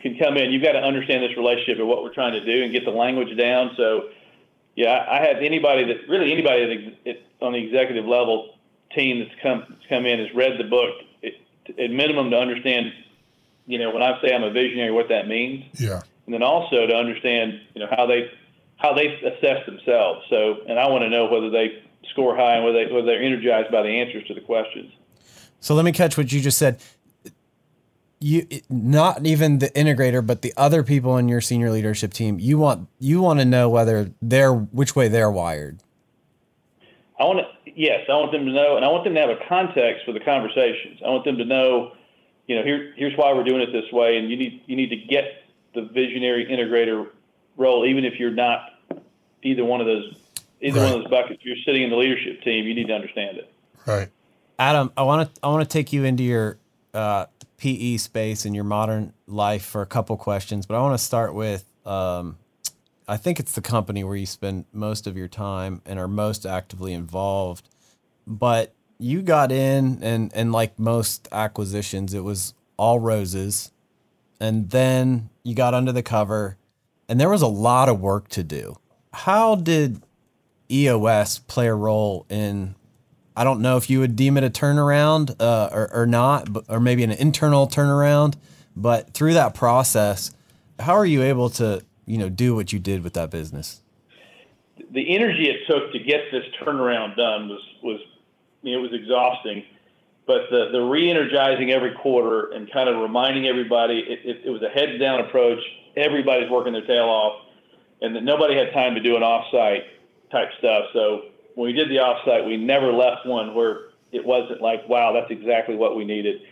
can 0.00 0.16
come 0.18 0.38
in, 0.38 0.50
you've 0.50 0.62
got 0.62 0.72
to 0.72 0.80
understand 0.80 1.22
this 1.22 1.36
relationship 1.36 1.78
and 1.78 1.86
what 1.86 2.02
we're 2.02 2.14
trying 2.14 2.32
to 2.32 2.44
do 2.44 2.64
and 2.64 2.72
get 2.72 2.86
the 2.86 2.90
language 2.90 3.36
down. 3.36 3.72
So 3.76 4.08
yeah, 4.76 5.06
I 5.08 5.26
have 5.26 5.38
anybody 5.42 5.84
that 5.84 6.08
really 6.08 6.32
anybody 6.32 6.96
that 7.04 7.16
on 7.40 7.52
the 7.52 7.58
executive 7.58 8.04
level 8.04 8.54
team 8.94 9.20
that's 9.20 9.40
come 9.42 9.64
that's 9.68 9.86
come 9.88 10.06
in 10.06 10.18
has 10.18 10.28
read 10.34 10.58
the 10.58 10.64
book 10.64 10.90
it, 11.22 11.34
at 11.78 11.90
minimum 11.90 12.30
to 12.30 12.36
understand, 12.38 12.92
you 13.66 13.78
know, 13.78 13.90
when 13.90 14.02
I 14.02 14.20
say 14.20 14.32
I'm 14.32 14.42
a 14.42 14.50
visionary, 14.50 14.90
what 14.90 15.08
that 15.08 15.28
means. 15.28 15.64
Yeah. 15.80 16.02
And 16.26 16.34
then 16.34 16.42
also 16.42 16.86
to 16.86 16.94
understand, 16.94 17.60
you 17.74 17.80
know, 17.80 17.88
how 17.90 18.06
they 18.06 18.30
how 18.76 18.94
they 18.94 19.06
assess 19.06 19.66
themselves. 19.66 20.24
So, 20.30 20.58
and 20.68 20.78
I 20.78 20.88
want 20.88 21.02
to 21.02 21.10
know 21.10 21.26
whether 21.26 21.50
they 21.50 21.82
score 22.10 22.34
high 22.34 22.56
and 22.56 22.64
whether 22.64 22.84
they 22.84 22.92
whether 22.92 23.06
they're 23.06 23.22
energized 23.22 23.70
by 23.70 23.82
the 23.82 23.88
answers 23.88 24.26
to 24.28 24.34
the 24.34 24.40
questions. 24.40 24.92
So 25.60 25.74
let 25.74 25.84
me 25.84 25.92
catch 25.92 26.16
what 26.16 26.32
you 26.32 26.40
just 26.40 26.58
said 26.58 26.80
you 28.20 28.46
not 28.68 29.24
even 29.24 29.58
the 29.58 29.70
integrator 29.70 30.24
but 30.24 30.42
the 30.42 30.52
other 30.56 30.82
people 30.82 31.16
in 31.16 31.28
your 31.28 31.40
senior 31.40 31.70
leadership 31.70 32.12
team 32.12 32.38
you 32.38 32.58
want 32.58 32.86
you 32.98 33.20
want 33.20 33.38
to 33.38 33.46
know 33.46 33.68
whether 33.68 34.10
they're 34.20 34.52
which 34.52 34.94
way 34.94 35.08
they're 35.08 35.30
wired. 35.30 35.78
I 37.18 37.24
want 37.24 37.40
to 37.40 37.72
yes 37.74 38.00
i 38.08 38.12
want 38.12 38.32
them 38.32 38.44
to 38.44 38.52
know 38.52 38.76
and 38.76 38.84
i 38.84 38.88
want 38.88 39.04
them 39.04 39.14
to 39.14 39.20
have 39.20 39.30
a 39.30 39.38
context 39.48 40.04
for 40.04 40.12
the 40.12 40.20
conversations. 40.20 41.00
I 41.04 41.08
want 41.08 41.24
them 41.24 41.38
to 41.38 41.44
know 41.44 41.92
you 42.46 42.56
know 42.56 42.62
here, 42.62 42.92
here's 42.96 43.16
why 43.16 43.32
we're 43.32 43.44
doing 43.44 43.62
it 43.62 43.72
this 43.72 43.90
way 43.90 44.18
and 44.18 44.30
you 44.30 44.36
need 44.36 44.62
you 44.66 44.76
need 44.76 44.90
to 44.90 44.96
get 44.96 45.44
the 45.74 45.82
visionary 45.82 46.46
integrator 46.46 47.08
role 47.56 47.86
even 47.86 48.04
if 48.04 48.18
you're 48.18 48.30
not 48.30 48.60
either 49.42 49.64
one 49.64 49.80
of 49.80 49.86
those 49.86 50.14
either 50.60 50.80
right. 50.80 50.90
one 50.90 50.94
of 50.94 51.02
those 51.02 51.10
buckets. 51.10 51.42
You're 51.42 51.56
sitting 51.64 51.82
in 51.82 51.88
the 51.90 51.96
leadership 51.96 52.42
team. 52.42 52.66
You 52.66 52.74
need 52.74 52.88
to 52.88 52.92
understand 52.94 53.38
it. 53.38 53.50
Right. 53.86 54.08
Adam 54.58 54.92
i 54.94 55.02
want 55.02 55.34
to 55.34 55.40
i 55.42 55.48
want 55.48 55.66
to 55.66 55.72
take 55.72 55.90
you 55.90 56.04
into 56.04 56.22
your 56.22 56.58
uh, 56.92 57.26
PE 57.60 57.98
space 57.98 58.46
in 58.46 58.54
your 58.54 58.64
modern 58.64 59.12
life 59.26 59.64
for 59.64 59.82
a 59.82 59.86
couple 59.86 60.16
questions, 60.16 60.64
but 60.64 60.76
I 60.76 60.80
want 60.80 60.98
to 60.98 61.04
start 61.04 61.34
with 61.34 61.64
um, 61.84 62.38
I 63.06 63.18
think 63.18 63.38
it's 63.38 63.52
the 63.52 63.60
company 63.60 64.02
where 64.02 64.16
you 64.16 64.24
spend 64.24 64.64
most 64.72 65.06
of 65.06 65.16
your 65.16 65.28
time 65.28 65.82
and 65.84 65.98
are 65.98 66.08
most 66.08 66.46
actively 66.46 66.94
involved. 66.94 67.68
But 68.26 68.72
you 68.98 69.20
got 69.20 69.52
in 69.52 69.98
and 70.02 70.32
and 70.34 70.52
like 70.52 70.78
most 70.78 71.28
acquisitions, 71.32 72.14
it 72.14 72.24
was 72.24 72.54
all 72.78 72.98
roses. 72.98 73.72
And 74.40 74.70
then 74.70 75.28
you 75.42 75.54
got 75.54 75.74
under 75.74 75.92
the 75.92 76.02
cover 76.02 76.56
and 77.10 77.20
there 77.20 77.28
was 77.28 77.42
a 77.42 77.46
lot 77.46 77.90
of 77.90 78.00
work 78.00 78.28
to 78.28 78.42
do. 78.42 78.76
How 79.12 79.54
did 79.54 80.02
EOS 80.70 81.40
play 81.40 81.66
a 81.66 81.74
role 81.74 82.24
in 82.30 82.74
I 83.40 83.44
don't 83.44 83.62
know 83.62 83.78
if 83.78 83.88
you 83.88 84.00
would 84.00 84.16
deem 84.16 84.36
it 84.36 84.44
a 84.44 84.50
turnaround 84.50 85.34
uh, 85.40 85.70
or, 85.72 85.90
or 85.94 86.06
not, 86.06 86.52
but, 86.52 86.66
or 86.68 86.78
maybe 86.78 87.02
an 87.04 87.10
internal 87.10 87.66
turnaround. 87.66 88.36
But 88.76 89.14
through 89.14 89.32
that 89.32 89.54
process, 89.54 90.32
how 90.78 90.92
are 90.92 91.06
you 91.06 91.22
able 91.22 91.48
to 91.50 91.82
you 92.04 92.18
know 92.18 92.28
do 92.28 92.54
what 92.54 92.70
you 92.74 92.78
did 92.78 93.02
with 93.02 93.14
that 93.14 93.30
business? 93.30 93.80
The 94.90 95.16
energy 95.16 95.48
it 95.48 95.66
took 95.66 95.90
to 95.90 95.98
get 95.98 96.30
this 96.30 96.44
turnaround 96.60 97.16
done 97.16 97.48
was 97.48 97.62
was 97.82 98.00
you 98.60 98.72
know, 98.72 98.84
it 98.84 98.90
was 98.90 99.00
exhausting. 99.00 99.64
But 100.26 100.42
the 100.50 100.68
the 100.70 100.82
re-energizing 100.82 101.70
every 101.70 101.94
quarter 101.94 102.52
and 102.52 102.70
kind 102.70 102.90
of 102.90 103.00
reminding 103.00 103.46
everybody 103.46 104.00
it, 104.00 104.20
it, 104.22 104.42
it 104.44 104.50
was 104.50 104.60
a 104.60 104.68
heads 104.68 105.00
down 105.00 105.18
approach. 105.20 105.60
Everybody's 105.96 106.50
working 106.50 106.74
their 106.74 106.86
tail 106.86 107.06
off, 107.06 107.46
and 108.02 108.14
that 108.14 108.22
nobody 108.22 108.54
had 108.54 108.74
time 108.74 108.94
to 108.96 109.00
do 109.00 109.16
an 109.16 109.22
offsite 109.22 109.84
type 110.30 110.50
stuff. 110.58 110.84
So 110.92 111.29
when 111.54 111.66
we 111.66 111.72
did 111.72 111.88
the 111.88 111.96
offsite, 111.96 112.46
we 112.46 112.56
never 112.56 112.92
left 112.92 113.26
one 113.26 113.54
where 113.54 113.90
it 114.12 114.24
wasn't 114.24 114.60
like, 114.60 114.88
wow, 114.88 115.12
that's 115.12 115.30
exactly 115.30 115.76
what 115.76 115.96
we 115.96 116.04
needed. 116.04 116.42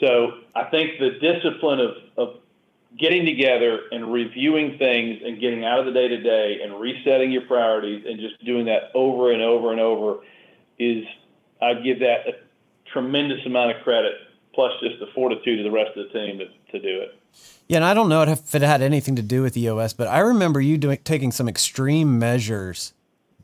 So 0.00 0.38
I 0.54 0.64
think 0.64 0.98
the 0.98 1.18
discipline 1.20 1.80
of, 1.80 1.90
of 2.16 2.40
getting 2.98 3.24
together 3.24 3.80
and 3.90 4.12
reviewing 4.12 4.78
things 4.78 5.20
and 5.24 5.40
getting 5.40 5.64
out 5.64 5.80
of 5.80 5.86
the 5.86 5.92
day 5.92 6.08
to 6.08 6.22
day 6.22 6.60
and 6.62 6.80
resetting 6.80 7.32
your 7.32 7.42
priorities 7.42 8.04
and 8.06 8.20
just 8.20 8.42
doing 8.44 8.66
that 8.66 8.90
over 8.94 9.32
and 9.32 9.42
over 9.42 9.72
and 9.72 9.80
over 9.80 10.20
is, 10.78 11.04
I'd 11.60 11.82
give 11.84 12.00
that 12.00 12.26
a 12.26 12.32
tremendous 12.92 13.44
amount 13.46 13.76
of 13.76 13.82
credit, 13.82 14.12
plus 14.54 14.72
just 14.80 15.00
the 15.00 15.06
fortitude 15.14 15.60
of 15.60 15.64
the 15.64 15.76
rest 15.76 15.96
of 15.96 16.06
the 16.06 16.12
team 16.12 16.38
to, 16.38 16.46
to 16.46 16.78
do 16.80 17.00
it. 17.02 17.18
Yeah, 17.68 17.78
and 17.78 17.84
I 17.84 17.94
don't 17.94 18.08
know 18.08 18.22
if 18.22 18.54
it 18.54 18.62
had 18.62 18.82
anything 18.82 19.16
to 19.16 19.22
do 19.22 19.42
with 19.42 19.56
EOS, 19.56 19.94
but 19.94 20.06
I 20.06 20.20
remember 20.20 20.60
you 20.60 20.76
doing 20.78 20.98
taking 21.02 21.32
some 21.32 21.48
extreme 21.48 22.18
measures 22.18 22.92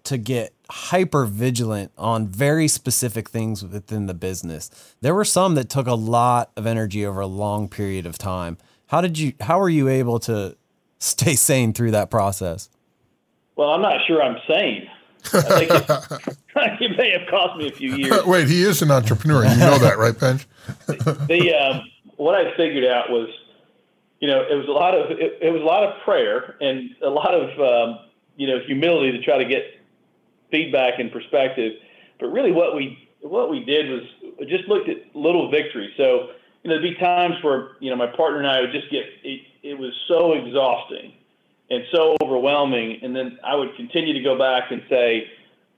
to 0.04 0.18
get 0.18 0.54
hyper 0.70 1.24
vigilant 1.26 1.92
on 1.98 2.28
very 2.28 2.68
specific 2.68 3.28
things 3.28 3.64
within 3.64 4.06
the 4.06 4.14
business. 4.14 4.94
There 5.00 5.14
were 5.14 5.24
some 5.24 5.54
that 5.56 5.68
took 5.68 5.86
a 5.86 5.94
lot 5.94 6.50
of 6.56 6.66
energy 6.66 7.04
over 7.04 7.20
a 7.20 7.26
long 7.26 7.68
period 7.68 8.06
of 8.06 8.18
time. 8.18 8.58
How 8.86 9.00
did 9.00 9.18
you 9.18 9.34
how 9.40 9.58
were 9.58 9.68
you 9.68 9.88
able 9.88 10.18
to 10.20 10.56
stay 10.98 11.34
sane 11.34 11.72
through 11.72 11.92
that 11.92 12.10
process? 12.10 12.68
Well, 13.56 13.70
I'm 13.70 13.82
not 13.82 14.00
sure 14.06 14.22
I'm 14.22 14.38
sane. 14.48 14.88
I 15.34 15.40
think 15.40 15.70
it, 15.70 16.40
it 16.80 16.96
may 16.96 17.10
have 17.10 17.28
cost 17.28 17.58
me 17.58 17.68
a 17.68 17.72
few 17.72 17.94
years. 17.94 18.24
Wait, 18.24 18.48
he 18.48 18.62
is 18.62 18.80
an 18.80 18.90
entrepreneur. 18.90 19.44
You 19.44 19.56
know 19.58 19.78
that, 19.78 19.98
right, 19.98 20.18
Benj? 20.18 20.46
the 20.86 21.54
um, 21.54 21.82
what 22.16 22.34
I 22.34 22.56
figured 22.56 22.84
out 22.84 23.10
was, 23.10 23.28
you 24.20 24.28
know, 24.28 24.40
it 24.40 24.54
was 24.54 24.66
a 24.66 24.72
lot 24.72 24.94
of 24.94 25.10
it, 25.10 25.38
it 25.42 25.50
was 25.50 25.60
a 25.60 25.64
lot 25.64 25.84
of 25.84 26.00
prayer 26.04 26.56
and 26.60 26.90
a 27.02 27.10
lot 27.10 27.34
of 27.34 27.50
um, 27.60 27.98
you 28.36 28.46
know 28.46 28.58
humility 28.60 29.12
to 29.12 29.22
try 29.22 29.38
to 29.38 29.44
get 29.44 29.79
feedback 30.50 30.98
and 30.98 31.10
perspective. 31.12 31.74
But 32.18 32.28
really, 32.28 32.52
what 32.52 32.74
we 32.74 33.08
what 33.22 33.50
we 33.50 33.64
did 33.64 33.90
was 33.90 34.48
just 34.48 34.68
looked 34.68 34.88
at 34.88 34.96
little 35.14 35.50
victories. 35.50 35.92
So 35.96 36.30
you 36.62 36.70
know, 36.70 36.80
there'd 36.80 36.82
be 36.82 36.94
times 36.94 37.34
where 37.42 37.72
you 37.80 37.90
know 37.90 37.96
my 37.96 38.06
partner 38.06 38.38
and 38.38 38.46
I 38.46 38.60
would 38.60 38.72
just 38.72 38.90
get 38.90 39.04
it, 39.22 39.40
it 39.62 39.78
was 39.78 39.92
so 40.08 40.32
exhausting 40.34 41.12
and 41.70 41.84
so 41.92 42.16
overwhelming, 42.22 42.98
and 43.02 43.14
then 43.14 43.38
I 43.44 43.54
would 43.54 43.76
continue 43.76 44.12
to 44.12 44.20
go 44.20 44.36
back 44.36 44.72
and 44.72 44.82
say, 44.90 45.30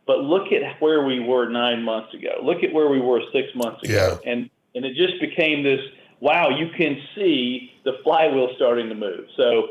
but 0.07 0.21
look 0.21 0.50
at 0.50 0.81
where 0.81 1.05
we 1.05 1.21
were 1.21 1.49
nine 1.50 1.83
months 1.83 2.14
ago. 2.14 2.41
Look 2.43 2.64
at 2.64 2.73
where 2.73 2.88
we 2.88 2.99
were 2.99 3.21
six 3.33 3.49
months 3.55 3.83
ago, 3.83 4.19
Yeah. 4.25 4.31
and 4.31 4.50
and 4.75 4.85
it 4.85 4.95
just 4.97 5.21
became 5.21 5.62
this. 5.62 5.81
Wow, 6.21 6.50
you 6.50 6.69
can 6.76 6.97
see 7.14 7.73
the 7.85 7.99
flywheel 8.05 8.50
starting 8.57 8.88
to 8.88 8.95
move. 8.95 9.26
So 9.37 9.71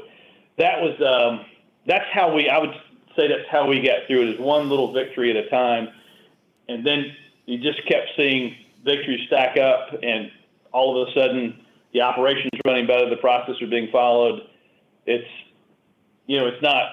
that 0.57 0.81
was 0.81 0.95
um, 1.01 1.45
that's 1.87 2.05
how 2.13 2.33
we. 2.33 2.49
I 2.49 2.59
would 2.59 2.73
say 3.15 3.27
that's 3.27 3.49
how 3.49 3.67
we 3.67 3.81
got 3.81 4.07
through 4.07 4.23
it. 4.23 4.29
Is 4.35 4.39
one 4.39 4.69
little 4.69 4.93
victory 4.93 5.29
at 5.31 5.37
a 5.37 5.49
time, 5.49 5.89
and 6.67 6.85
then 6.85 7.15
you 7.45 7.57
just 7.59 7.85
kept 7.87 8.09
seeing 8.15 8.55
victories 8.83 9.27
stack 9.27 9.57
up, 9.57 9.89
and 10.01 10.31
all 10.71 11.01
of 11.01 11.07
a 11.07 11.11
sudden 11.13 11.59
the 11.93 12.01
operations 12.01 12.51
running 12.65 12.87
better, 12.87 13.09
the 13.09 13.17
process 13.17 13.55
are 13.61 13.67
being 13.67 13.89
followed. 13.91 14.41
It's 15.05 15.27
you 16.27 16.39
know 16.39 16.47
it's 16.47 16.61
not 16.61 16.91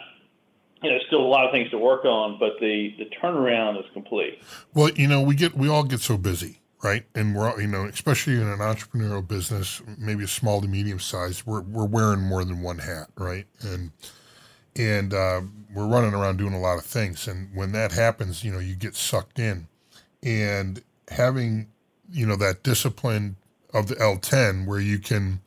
you 0.82 0.90
know 0.90 0.98
still 1.06 1.20
a 1.20 1.26
lot 1.26 1.44
of 1.44 1.52
things 1.52 1.70
to 1.70 1.78
work 1.78 2.04
on, 2.04 2.38
but 2.38 2.54
the 2.60 2.94
the 2.98 3.06
turnaround 3.22 3.78
is 3.78 3.86
complete. 3.92 4.42
Well, 4.74 4.90
you 4.90 5.08
know, 5.08 5.22
we 5.22 5.34
get 5.34 5.56
we 5.56 5.68
all 5.68 5.84
get 5.84 6.00
so 6.00 6.16
busy, 6.16 6.60
right? 6.82 7.04
And 7.14 7.34
we're 7.34 7.50
all, 7.50 7.60
you 7.60 7.66
know, 7.66 7.84
especially 7.84 8.34
in 8.34 8.46
an 8.46 8.58
entrepreneurial 8.58 9.26
business, 9.26 9.82
maybe 9.98 10.24
a 10.24 10.28
small 10.28 10.60
to 10.60 10.68
medium 10.68 11.00
size, 11.00 11.46
we're 11.46 11.62
we're 11.62 11.86
wearing 11.86 12.20
more 12.20 12.44
than 12.44 12.62
one 12.62 12.78
hat, 12.78 13.08
right? 13.16 13.46
And 13.60 13.92
and 14.78 15.12
uh, 15.12 15.42
we're 15.74 15.86
running 15.86 16.14
around 16.14 16.38
doing 16.38 16.54
a 16.54 16.60
lot 16.60 16.78
of 16.78 16.84
things. 16.84 17.28
And 17.28 17.54
when 17.54 17.72
that 17.72 17.92
happens, 17.92 18.44
you 18.44 18.52
know, 18.52 18.58
you 18.58 18.74
get 18.74 18.94
sucked 18.94 19.38
in, 19.38 19.68
and 20.22 20.82
having 21.10 21.68
you 22.10 22.26
know 22.26 22.36
that 22.36 22.62
discipline 22.62 23.36
of 23.74 23.88
the 23.88 23.96
L10 23.96 24.66
where 24.66 24.80
you 24.80 24.98
can 24.98 25.40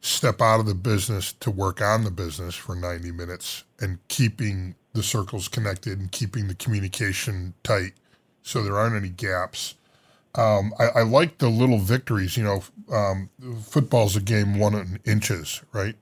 step 0.00 0.40
out 0.40 0.60
of 0.60 0.66
the 0.66 0.74
business 0.74 1.32
to 1.32 1.50
work 1.50 1.80
on 1.80 2.04
the 2.04 2.10
business 2.10 2.54
for 2.54 2.74
90 2.74 3.10
minutes 3.10 3.64
and 3.80 3.98
keeping 4.08 4.74
the 4.92 5.02
circles 5.02 5.48
connected 5.48 5.98
and 5.98 6.12
keeping 6.12 6.46
the 6.46 6.54
communication 6.54 7.54
tight 7.64 7.94
so 8.42 8.62
there 8.62 8.76
aren't 8.76 8.94
any 8.94 9.08
gaps. 9.08 9.74
Um, 10.36 10.72
I, 10.78 11.00
I 11.00 11.02
like 11.02 11.38
the 11.38 11.48
little 11.48 11.78
victories. 11.78 12.36
You 12.36 12.44
know, 12.44 12.62
um, 12.92 13.30
football's 13.62 14.14
a 14.14 14.20
game 14.20 14.58
won 14.58 14.74
in 14.74 15.00
inches, 15.04 15.62
right? 15.72 15.96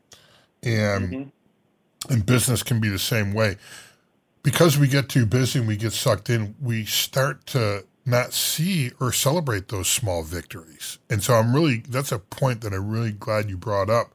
And 0.62 1.32
and 2.08 2.24
business 2.24 2.62
can 2.62 2.80
be 2.80 2.88
the 2.88 2.98
same 2.98 3.32
way. 3.32 3.56
Because 4.42 4.76
we 4.76 4.88
get 4.88 5.08
too 5.08 5.24
busy 5.24 5.60
and 5.60 5.68
we 5.68 5.76
get 5.76 5.92
sucked 5.92 6.28
in, 6.28 6.54
we 6.60 6.84
start 6.84 7.46
to 7.46 7.84
not 8.04 8.32
see 8.32 8.90
or 9.00 9.12
celebrate 9.12 9.68
those 9.68 9.88
small 9.88 10.22
victories. 10.22 10.98
And 11.08 11.22
so 11.22 11.34
I'm 11.34 11.54
really 11.54 11.84
that's 11.88 12.12
a 12.12 12.18
point 12.18 12.60
that 12.62 12.72
I'm 12.72 12.88
really 12.88 13.12
glad 13.12 13.48
you 13.48 13.56
brought 13.56 13.88
up 13.88 14.12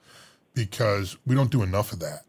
because 0.54 1.18
we 1.26 1.36
don't 1.36 1.52
do 1.52 1.64
enough 1.64 1.94
of 1.94 2.00
that. 2.00 2.24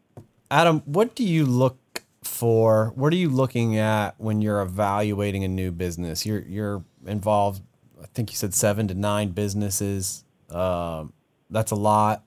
Adam, 0.51 0.81
what 0.85 1.15
do 1.15 1.23
you 1.23 1.45
look 1.45 2.03
for? 2.23 2.91
What 2.95 3.11
are 3.11 3.17
you 3.17 3.29
looking 3.29 3.77
at 3.77 4.15
when 4.17 4.41
you're 4.41 4.61
evaluating 4.61 5.43
a 5.43 5.47
new 5.47 5.71
business? 5.71 6.25
You're 6.25 6.41
you're 6.41 6.83
involved. 7.05 7.61
I 8.01 8.05
think 8.13 8.31
you 8.31 8.37
said 8.37 8.53
seven 8.53 8.87
to 8.87 8.93
nine 8.93 9.29
businesses. 9.29 10.23
Um, 10.49 11.13
that's 11.49 11.71
a 11.71 11.75
lot. 11.75 12.23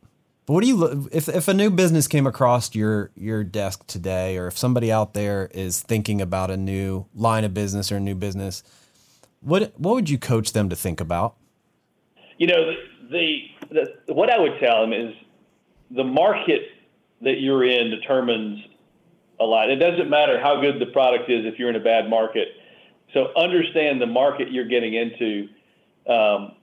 What 0.53 0.63
do 0.63 0.69
you 0.69 1.09
if 1.11 1.31
if 1.31 1.49
a 1.49 1.55
new 1.55 1.71
business 1.71 2.07
came 2.07 2.27
across 2.27 2.75
your 2.75 3.11
your 3.17 3.43
desk 3.43 3.87
today, 3.87 4.37
or 4.37 4.49
if 4.49 4.59
somebody 4.59 4.93
out 4.93 5.15
there 5.15 5.49
is 5.55 5.81
thinking 5.81 6.21
about 6.21 6.51
a 6.51 6.59
new 6.59 7.07
line 7.15 7.45
of 7.45 7.55
business 7.55 7.91
or 7.91 7.97
a 7.97 8.01
new 8.01 8.15
business? 8.15 8.63
What 9.41 9.73
what 9.79 9.95
would 9.95 10.11
you 10.11 10.19
coach 10.19 10.53
them 10.53 10.69
to 10.69 10.77
think 10.77 11.01
about? 11.01 11.37
You 12.37 12.49
know, 12.49 12.67
the, 12.67 12.77
the, 13.71 13.95
the 14.07 14.13
what 14.13 14.29
I 14.29 14.39
would 14.39 14.61
tell 14.61 14.83
them 14.83 14.93
is 14.93 15.15
the 15.91 16.05
market 16.05 16.61
that 17.23 17.41
you're 17.41 17.65
in 17.65 17.89
determines 17.89 18.63
a 19.41 19.45
lot. 19.45 19.71
It 19.71 19.77
doesn't 19.77 20.11
matter 20.11 20.39
how 20.39 20.61
good 20.61 20.79
the 20.81 20.93
product 20.93 21.31
is 21.31 21.47
if 21.47 21.59
you're 21.59 21.71
in 21.71 21.77
a 21.77 21.81
bad 21.81 22.11
market. 22.11 22.49
So 23.15 23.33
understand 23.37 24.03
the 24.03 24.07
market 24.07 24.53
you're 24.53 24.69
getting 24.69 24.93
into 24.93 25.49
um, 26.07 26.57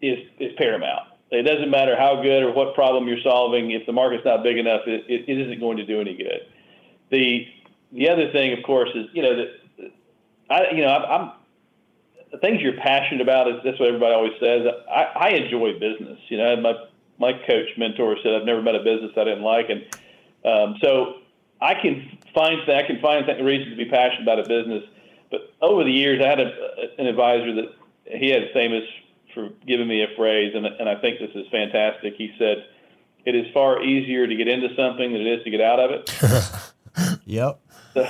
is 0.00 0.18
is 0.38 0.52
paramount. 0.56 1.09
It 1.30 1.42
doesn't 1.42 1.70
matter 1.70 1.96
how 1.96 2.20
good 2.22 2.42
or 2.42 2.52
what 2.52 2.74
problem 2.74 3.06
you're 3.06 3.22
solving. 3.22 3.70
If 3.70 3.86
the 3.86 3.92
market's 3.92 4.24
not 4.24 4.42
big 4.42 4.58
enough, 4.58 4.82
it, 4.86 5.04
it, 5.08 5.28
it 5.28 5.38
isn't 5.38 5.60
going 5.60 5.76
to 5.76 5.86
do 5.86 6.00
any 6.00 6.16
good. 6.16 6.46
The 7.10 7.46
the 7.92 8.08
other 8.08 8.30
thing, 8.32 8.52
of 8.56 8.64
course, 8.64 8.90
is 8.94 9.06
you 9.12 9.22
know 9.22 9.36
that 9.36 9.90
I 10.48 10.70
you 10.72 10.82
know 10.82 10.88
I, 10.88 11.16
I'm 11.16 11.32
the 12.32 12.38
things 12.38 12.60
you're 12.60 12.76
passionate 12.76 13.20
about 13.20 13.48
is 13.48 13.56
that's 13.64 13.78
what 13.78 13.88
everybody 13.88 14.14
always 14.14 14.32
says. 14.40 14.66
I, 14.88 15.02
I 15.02 15.28
enjoy 15.30 15.78
business. 15.78 16.18
You 16.28 16.38
know, 16.38 16.56
my 16.56 16.74
my 17.18 17.32
coach 17.32 17.68
mentor 17.76 18.16
said 18.22 18.34
I've 18.34 18.44
never 18.44 18.62
met 18.62 18.74
a 18.74 18.82
business 18.82 19.12
I 19.16 19.24
didn't 19.24 19.42
like, 19.42 19.68
and 19.70 19.84
um, 20.44 20.76
so 20.80 21.16
I 21.60 21.74
can 21.74 22.18
find 22.34 22.60
I 22.70 22.82
can 22.82 23.00
find 23.00 23.26
reasons 23.44 23.76
to 23.76 23.84
be 23.84 23.90
passionate 23.90 24.22
about 24.22 24.40
a 24.40 24.48
business. 24.48 24.84
But 25.30 25.52
over 25.60 25.84
the 25.84 25.92
years, 25.92 26.20
I 26.24 26.28
had 26.28 26.40
a, 26.40 26.52
an 26.98 27.06
advisor 27.06 27.54
that 27.54 27.74
he 28.06 28.30
had 28.30 28.50
famous 28.52 28.84
for 29.34 29.50
giving 29.66 29.88
me 29.88 30.02
a 30.02 30.16
phrase, 30.16 30.52
and 30.54 30.66
and 30.66 30.88
I 30.88 30.96
think 31.00 31.18
this 31.18 31.30
is 31.34 31.46
fantastic. 31.50 32.14
He 32.16 32.34
said, 32.38 32.66
"It 33.24 33.34
is 33.34 33.46
far 33.52 33.82
easier 33.82 34.26
to 34.26 34.34
get 34.34 34.48
into 34.48 34.68
something 34.76 35.12
than 35.12 35.20
it 35.20 35.38
is 35.38 35.44
to 35.44 35.50
get 35.50 35.60
out 35.60 35.80
of 35.80 35.90
it." 35.90 36.10
Yep. 37.26 37.60
So, 37.94 38.08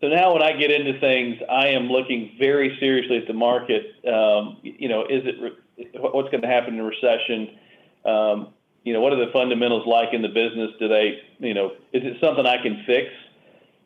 so 0.00 0.08
now 0.08 0.32
when 0.32 0.42
I 0.42 0.52
get 0.52 0.70
into 0.70 0.98
things, 0.98 1.36
I 1.50 1.68
am 1.68 1.88
looking 1.88 2.34
very 2.38 2.76
seriously 2.80 3.18
at 3.18 3.26
the 3.26 3.34
market. 3.34 3.94
Um, 4.06 4.58
you 4.62 4.88
know, 4.88 5.02
is 5.02 5.22
it 5.26 5.34
re- 5.40 5.88
what's 6.00 6.30
going 6.30 6.42
to 6.42 6.48
happen 6.48 6.74
in 6.74 6.80
a 6.80 6.84
recession? 6.84 7.58
Um, 8.04 8.54
you 8.82 8.92
know, 8.92 9.00
what 9.00 9.12
are 9.12 9.24
the 9.24 9.32
fundamentals 9.32 9.86
like 9.86 10.12
in 10.12 10.22
the 10.22 10.28
business? 10.28 10.70
Do 10.78 10.88
they, 10.88 11.20
you 11.38 11.54
know, 11.54 11.72
is 11.92 12.02
it 12.04 12.16
something 12.20 12.46
I 12.46 12.62
can 12.62 12.84
fix? 12.86 13.08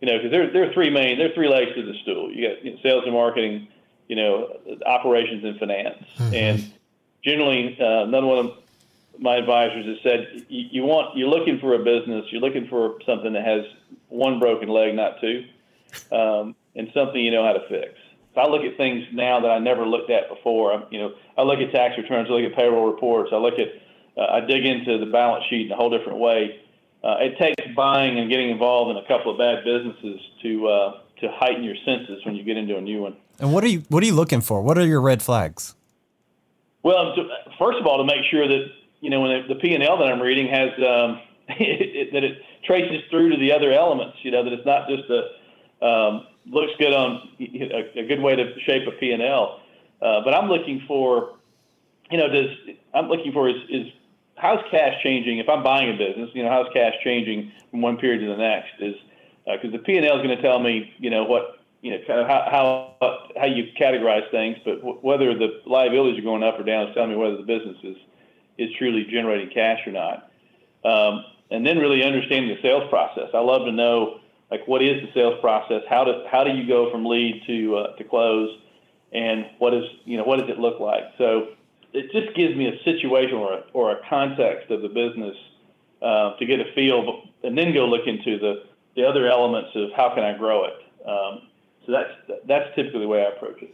You 0.00 0.08
know, 0.08 0.18
because 0.18 0.30
there, 0.30 0.52
there 0.52 0.68
are 0.68 0.72
three 0.72 0.90
main, 0.90 1.18
there 1.18 1.30
are 1.30 1.34
three 1.34 1.48
legs 1.48 1.72
to 1.74 1.82
the 1.82 1.94
stool. 2.02 2.30
You 2.32 2.48
got 2.48 2.64
you 2.64 2.72
know, 2.72 2.78
sales 2.82 3.02
and 3.04 3.12
marketing, 3.12 3.68
you 4.08 4.16
know, 4.16 4.58
operations 4.84 5.44
and 5.44 5.58
finance. 5.58 6.04
And 6.18 6.72
generally, 7.22 7.76
uh, 7.80 8.04
another 8.04 8.26
one 8.26 8.38
of 8.46 8.52
my 9.18 9.36
advisors 9.36 9.86
has 9.86 9.98
said, 10.02 10.46
you, 10.48 10.82
want, 10.82 11.16
you're 11.16 11.28
looking 11.28 11.58
for 11.58 11.74
a 11.74 11.78
business, 11.78 12.24
you're 12.30 12.40
looking 12.40 12.66
for 12.68 12.98
something 13.06 13.32
that 13.34 13.44
has 13.44 13.64
one 14.08 14.38
broken 14.38 14.68
leg, 14.68 14.94
not 14.94 15.20
two 15.20 15.44
um, 16.12 16.54
and 16.76 16.90
something 16.94 17.20
you 17.20 17.30
know 17.30 17.44
how 17.44 17.52
to 17.52 17.68
fix. 17.68 17.94
I 18.36 18.46
look 18.46 18.62
at 18.62 18.76
things 18.76 19.04
now 19.12 19.40
that 19.40 19.50
I 19.50 19.58
never 19.58 19.84
looked 19.84 20.10
at 20.10 20.28
before, 20.28 20.72
I'm, 20.72 20.84
you 20.90 21.00
know, 21.00 21.14
I 21.36 21.42
look 21.42 21.58
at 21.58 21.72
tax 21.72 21.98
returns, 21.98 22.28
I 22.30 22.34
look 22.34 22.50
at 22.50 22.56
payroll 22.56 22.86
reports, 22.86 23.30
I 23.32 23.36
look 23.36 23.58
at, 23.58 23.68
uh, 24.16 24.26
I 24.30 24.40
dig 24.40 24.64
into 24.64 24.96
the 24.98 25.06
balance 25.06 25.44
sheet 25.50 25.66
in 25.66 25.72
a 25.72 25.76
whole 25.76 25.90
different 25.90 26.18
way. 26.18 26.60
uh, 27.02 27.16
it 27.20 27.38
takes 27.38 27.74
buying 27.74 28.18
and 28.18 28.30
getting 28.30 28.50
involved 28.50 28.96
in 28.96 29.04
a 29.04 29.06
couple 29.08 29.32
of 29.32 29.38
bad 29.38 29.64
businesses 29.64 30.20
to 30.42 30.68
uh, 30.68 31.00
to 31.20 31.30
heighten 31.32 31.64
your 31.64 31.76
senses 31.84 32.24
when 32.24 32.34
you 32.34 32.44
get 32.44 32.56
into 32.56 32.76
a 32.76 32.80
new 32.80 33.02
one. 33.02 33.16
And 33.38 33.52
what 33.52 33.64
are 33.64 33.68
you 33.68 33.82
what 33.88 34.02
are 34.02 34.06
you 34.06 34.14
looking 34.14 34.40
for? 34.40 34.62
What 34.62 34.78
are 34.78 34.86
your 34.86 35.00
red 35.00 35.22
flags? 35.22 35.74
Well, 36.82 37.14
to, 37.14 37.28
first 37.58 37.78
of 37.78 37.86
all, 37.86 37.98
to 37.98 38.04
make 38.04 38.24
sure 38.30 38.46
that 38.46 38.66
you 39.00 39.10
know 39.10 39.20
when 39.20 39.46
the, 39.48 39.54
P 39.56 39.74
and 39.74 39.82
L 39.82 39.98
that 39.98 40.08
I'm 40.08 40.20
reading 40.20 40.48
has 40.48 40.70
um, 40.78 41.20
it, 41.48 41.56
it, 42.08 42.12
that 42.12 42.24
it 42.24 42.38
traces 42.64 43.02
through 43.10 43.30
to 43.30 43.36
the 43.36 43.52
other 43.52 43.72
elements. 43.72 44.18
You 44.22 44.30
know 44.30 44.44
that 44.44 44.52
it's 44.52 44.66
not 44.66 44.88
just 44.88 45.04
a 45.10 45.84
um, 45.84 46.26
looks 46.46 46.72
good 46.78 46.92
on 46.92 47.28
a, 47.38 48.00
a, 48.00 48.06
good 48.06 48.20
way 48.20 48.34
to 48.34 48.58
shape 48.60 48.86
a 48.88 48.92
P 48.92 49.12
and 49.12 49.22
L. 49.22 49.60
Uh, 50.00 50.20
but 50.24 50.34
I'm 50.34 50.48
looking 50.48 50.82
for, 50.86 51.36
you 52.10 52.18
know, 52.18 52.28
does 52.28 52.50
I'm 52.94 53.08
looking 53.08 53.32
for 53.32 53.48
is, 53.48 53.56
is 53.68 53.86
how's 54.36 54.60
cash 54.70 54.94
changing? 55.02 55.38
If 55.38 55.48
I'm 55.48 55.62
buying 55.62 55.90
a 55.90 55.96
business, 55.96 56.30
you 56.34 56.42
know, 56.42 56.50
how's 56.50 56.72
cash 56.72 56.94
changing 57.04 57.52
from 57.70 57.80
one 57.82 57.96
period 57.96 58.20
to 58.20 58.26
the 58.26 58.36
next? 58.36 58.70
Is 58.80 58.94
because 59.56 59.74
uh, 59.74 59.78
the 59.78 59.82
P 59.82 59.96
and 59.96 60.06
L 60.06 60.16
is 60.16 60.22
going 60.22 60.36
to 60.36 60.42
tell 60.42 60.58
me, 60.58 60.94
you 60.98 61.10
know, 61.10 61.24
what 61.24 61.60
you 61.82 61.92
know, 61.92 61.98
kind 62.06 62.20
of 62.20 62.26
how 62.26 62.94
how, 63.00 63.28
how 63.36 63.46
you 63.46 63.68
categorize 63.78 64.30
things, 64.30 64.58
but 64.64 64.76
w- 64.76 64.98
whether 65.00 65.36
the 65.36 65.60
liabilities 65.66 66.18
are 66.18 66.22
going 66.22 66.42
up 66.42 66.58
or 66.58 66.64
down 66.64 66.88
is 66.88 66.94
telling 66.94 67.10
me 67.10 67.16
whether 67.16 67.36
the 67.36 67.42
business 67.44 67.76
is 67.82 67.96
is 68.58 68.70
truly 68.76 69.04
generating 69.04 69.50
cash 69.50 69.86
or 69.86 69.92
not. 69.92 70.30
Um, 70.84 71.24
and 71.50 71.66
then 71.66 71.78
really 71.78 72.04
understanding 72.04 72.54
the 72.54 72.60
sales 72.60 72.88
process. 72.90 73.30
I 73.32 73.38
love 73.38 73.64
to 73.64 73.72
know 73.72 74.20
like 74.50 74.66
what 74.66 74.82
is 74.82 75.02
the 75.02 75.12
sales 75.14 75.38
process? 75.40 75.82
How 75.88 76.04
do 76.04 76.24
how 76.30 76.44
do 76.44 76.50
you 76.50 76.66
go 76.66 76.90
from 76.90 77.04
lead 77.04 77.42
to 77.46 77.76
uh, 77.76 77.96
to 77.96 78.04
close? 78.04 78.58
And 79.12 79.46
what 79.58 79.72
is 79.74 79.84
you 80.04 80.16
know 80.16 80.24
what 80.24 80.40
does 80.40 80.48
it 80.48 80.58
look 80.58 80.80
like? 80.80 81.04
So 81.16 81.48
it 81.92 82.12
just 82.12 82.36
gives 82.36 82.54
me 82.54 82.68
a 82.68 82.82
situation 82.84 83.36
or 83.36 83.54
a, 83.54 83.64
or 83.72 83.92
a 83.92 84.00
context 84.08 84.70
of 84.70 84.82
the 84.82 84.88
business 84.88 85.36
uh, 86.02 86.36
to 86.36 86.46
get 86.46 86.60
a 86.60 86.72
feel, 86.74 87.22
and 87.42 87.56
then 87.56 87.72
go 87.72 87.86
look 87.86 88.06
into 88.06 88.38
the 88.38 88.64
the 88.98 89.06
other 89.06 89.30
elements 89.30 89.70
of 89.76 89.92
how 89.96 90.12
can 90.12 90.24
I 90.24 90.36
grow 90.36 90.64
it. 90.64 90.74
Um, 91.06 91.42
so 91.86 91.92
that's 91.92 92.40
that's 92.46 92.74
typically 92.74 93.00
the 93.00 93.08
way 93.08 93.22
I 93.24 93.36
approach 93.36 93.62
it. 93.62 93.72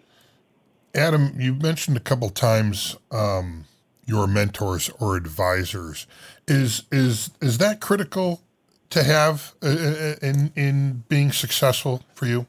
Adam, 0.95 1.35
you've 1.39 1.63
mentioned 1.63 1.97
a 1.97 2.01
couple 2.01 2.29
times 2.29 2.97
um, 3.11 3.65
your 4.05 4.27
mentors 4.27 4.91
or 5.01 5.17
advisors. 5.17 6.07
Is 6.47 6.85
is 6.93 7.31
is 7.41 7.57
that 7.59 7.81
critical 7.81 8.43
to 8.91 9.03
have 9.03 9.55
uh, 9.63 9.69
uh, 9.69 10.15
in 10.21 10.53
in 10.55 11.05
being 11.09 11.33
successful 11.33 12.05
for 12.15 12.27
you? 12.27 12.47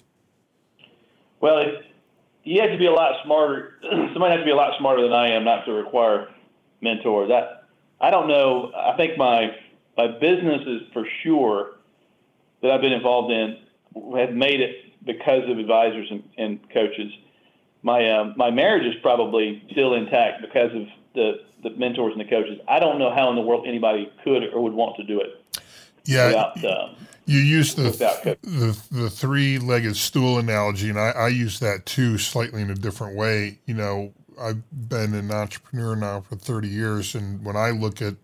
Well, 1.39 1.59
it, 1.59 1.85
you 2.43 2.61
have 2.61 2.71
to 2.71 2.77
be 2.77 2.87
a 2.87 2.91
lot 2.91 3.23
smarter. 3.23 3.79
Somebody 3.89 4.31
has 4.31 4.41
to 4.41 4.45
be 4.45 4.51
a 4.51 4.55
lot 4.55 4.77
smarter 4.77 5.01
than 5.01 5.13
I 5.13 5.29
am 5.29 5.45
not 5.45 5.65
to 5.65 5.71
require 5.71 6.27
mentors. 6.81 7.31
I 7.31 7.55
I 8.05 8.11
don't 8.11 8.27
know. 8.27 8.73
I 8.75 8.97
think 8.97 9.17
my 9.17 9.55
my 9.95 10.07
business 10.07 10.61
is 10.67 10.81
for 10.91 11.07
sure 11.23 11.74
that 12.61 12.71
I've 12.71 12.81
been 12.81 12.93
involved 12.93 13.31
in 13.31 13.57
have 14.17 14.33
made 14.33 14.61
it 14.61 15.05
because 15.05 15.49
of 15.49 15.57
advisors 15.57 16.07
and, 16.09 16.23
and 16.37 16.59
coaches. 16.71 17.11
My 17.83 18.09
um, 18.11 18.33
my 18.35 18.49
marriage 18.49 18.85
is 18.85 18.95
probably 19.01 19.63
still 19.71 19.93
intact 19.93 20.41
because 20.41 20.73
of 20.73 20.87
the 21.13 21.41
the 21.63 21.69
mentors 21.71 22.13
and 22.13 22.21
the 22.21 22.29
coaches. 22.29 22.59
I 22.67 22.79
don't 22.79 22.99
know 22.99 23.13
how 23.13 23.29
in 23.29 23.35
the 23.35 23.41
world 23.41 23.65
anybody 23.67 24.11
could 24.23 24.43
or 24.53 24.61
would 24.61 24.73
want 24.73 24.97
to 24.97 25.03
do 25.03 25.19
it. 25.19 25.41
Yeah, 26.05 26.27
without, 26.27 26.65
um, 26.65 26.95
you 27.25 27.39
use 27.39 27.73
the, 27.73 27.89
the 28.43 28.77
the 28.91 29.09
three 29.09 29.57
legged 29.57 29.95
stool 29.95 30.37
analogy, 30.37 30.89
and 30.89 30.99
I, 30.99 31.09
I 31.09 31.27
use 31.29 31.59
that 31.59 31.85
too, 31.85 32.17
slightly 32.17 32.61
in 32.61 32.69
a 32.69 32.75
different 32.75 33.15
way. 33.15 33.59
You 33.65 33.73
know, 33.73 34.13
I've 34.39 34.63
been 34.89 35.13
an 35.13 35.31
entrepreneur 35.31 35.95
now 35.95 36.21
for 36.21 36.35
thirty 36.35 36.67
years, 36.67 37.15
and 37.15 37.43
when 37.43 37.55
I 37.55 37.71
look 37.71 38.01
at 38.01 38.15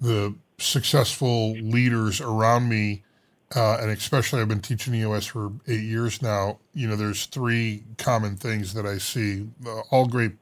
the 0.00 0.34
successful 0.58 1.52
leaders 1.52 2.20
around 2.20 2.68
me, 2.68 3.04
uh, 3.54 3.78
and 3.80 3.90
especially 3.90 4.40
I've 4.40 4.48
been 4.48 4.60
teaching 4.60 4.94
EOS 4.94 5.26
for 5.26 5.52
eight 5.66 5.82
years 5.82 6.22
now. 6.22 6.58
You 6.74 6.88
know, 6.88 6.96
there's 6.96 7.26
three 7.26 7.84
common 7.98 8.36
things 8.36 8.74
that 8.74 8.86
I 8.86 8.98
see. 8.98 9.46
Uh, 9.64 9.80
all 9.90 10.06
great 10.06 10.32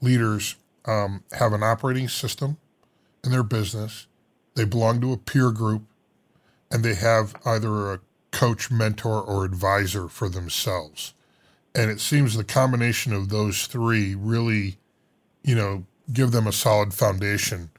leaders 0.00 0.56
um, 0.84 1.24
have 1.32 1.52
an 1.52 1.62
operating 1.62 2.08
system 2.08 2.58
in 3.24 3.30
their 3.30 3.42
business. 3.42 4.06
They 4.54 4.64
belong 4.64 5.00
to 5.00 5.12
a 5.12 5.16
peer 5.16 5.50
group, 5.50 5.82
and 6.70 6.84
they 6.84 6.94
have 6.94 7.34
either 7.44 7.92
a 7.92 8.00
coach, 8.30 8.70
mentor, 8.70 9.20
or 9.20 9.44
advisor 9.44 10.08
for 10.08 10.28
themselves. 10.28 11.14
And 11.74 11.90
it 11.90 12.00
seems 12.00 12.36
the 12.36 12.44
combination 12.44 13.12
of 13.12 13.28
those 13.28 13.66
three 13.66 14.14
really, 14.14 14.76
you 15.42 15.54
know, 15.54 15.84
give 16.12 16.32
them 16.32 16.46
a 16.46 16.52
solid 16.52 16.92
foundation, 16.94 17.70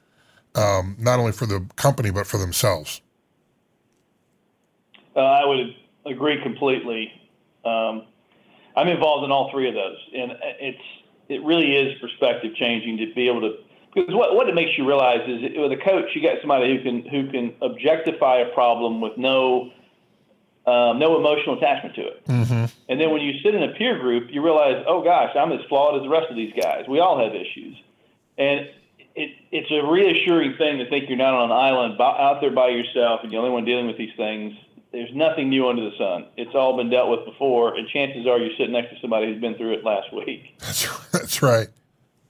um, 0.56 0.96
not 0.98 1.20
only 1.20 1.34
for 1.34 1.46
the 1.46 1.66
company 1.76 2.10
but 2.10 2.28
for 2.28 2.38
themselves. 2.38 3.02
Uh, 5.16 5.20
I 5.20 5.46
would 5.46 5.76
agree 6.06 6.42
completely. 6.42 7.12
Um, 7.66 8.06
I'm 8.76 8.88
involved 8.88 9.26
in 9.26 9.32
all 9.32 9.52
three 9.52 9.68
of 9.68 9.76
those, 9.76 9.98
and 10.16 10.32
it's 10.60 10.82
it 11.30 11.44
really 11.44 11.76
is 11.76 12.00
perspective 12.00 12.56
changing 12.56 12.98
to 12.98 13.14
be 13.14 13.28
able 13.28 13.42
to 13.42 13.58
because 13.94 14.16
what, 14.16 14.36
what 14.36 14.48
it 14.48 14.56
makes 14.56 14.78
you 14.78 14.88
realize 14.88 15.20
is 15.28 15.42
with 15.58 15.72
a 15.72 15.78
coach 15.84 16.06
you 16.16 16.22
got 16.22 16.38
somebody 16.42 16.76
who 16.76 16.84
can 16.84 17.06
who 17.10 17.30
can 17.30 17.54
objectify 17.62 18.38
a 18.40 18.54
problem 18.54 19.02
with 19.02 19.18
no 19.18 19.72
um, 20.66 21.00
no 21.00 21.18
emotional 21.18 21.58
attachment 21.58 21.96
to 21.96 22.02
it. 22.08 22.26
Mm-hmm. 22.26 22.66
And 22.88 23.02
then 23.02 23.12
when 23.12 23.22
you 23.22 23.40
sit 23.44 23.56
in 23.56 23.64
a 23.64 23.74
peer 23.74 23.98
group, 24.00 24.30
you 24.32 24.44
realize, 24.44 24.84
oh 24.88 25.04
gosh, 25.04 25.36
I'm 25.36 25.52
as 25.52 25.60
flawed 25.68 25.96
as 25.96 26.04
the 26.04 26.10
rest 26.10 26.30
of 26.30 26.36
these 26.36 26.54
guys. 26.54 26.86
We 26.88 27.00
all 27.00 27.18
have 27.18 27.34
issues, 27.34 27.76
and 28.38 28.70
it, 29.16 29.32
it's 29.52 29.72
a 29.72 29.86
reassuring 29.92 30.56
thing 30.58 30.78
to 30.78 30.90
think 30.90 31.10
you're 31.10 31.18
not 31.18 31.34
on 31.34 31.52
an 31.52 31.58
island 31.58 32.00
out 32.00 32.40
there 32.42 32.52
by 32.52 32.70
yourself 32.70 33.22
and 33.24 33.32
you're 33.32 33.42
the 33.42 33.48
only 33.48 33.54
one 33.54 33.66
dealing 33.66 33.88
with 33.88 33.98
these 33.98 34.16
things 34.16 34.54
there's 34.92 35.14
nothing 35.14 35.50
new 35.50 35.68
under 35.68 35.90
the 35.90 35.96
sun. 35.98 36.28
It's 36.38 36.54
all 36.54 36.76
been 36.76 36.90
dealt 36.90 37.10
with 37.10 37.26
before, 37.26 37.76
and 37.76 37.88
chances 37.88 38.28
are 38.28 38.38
you're 38.38 38.56
sitting 38.58 38.74
next 38.74 38.94
to 38.94 39.00
somebody 39.00 39.28
who's 39.28 39.40
been 39.40 39.56
through 39.56 39.74
it 39.74 39.84
last 39.86 40.14
week. 40.14 40.56
That's 40.60 41.10
that's 41.12 41.42
right. 41.42 41.68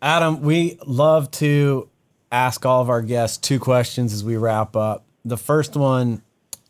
Adam, 0.02 0.42
we 0.42 0.80
love 0.86 1.30
to 1.32 1.90
ask 2.32 2.66
all 2.66 2.82
of 2.82 2.90
our 2.90 3.02
guests 3.02 3.38
two 3.38 3.60
questions 3.60 4.14
as 4.14 4.24
we 4.24 4.36
wrap 4.36 4.76
up. 4.76 5.06
The 5.24 5.38
first 5.38 5.76
one, 5.76 6.24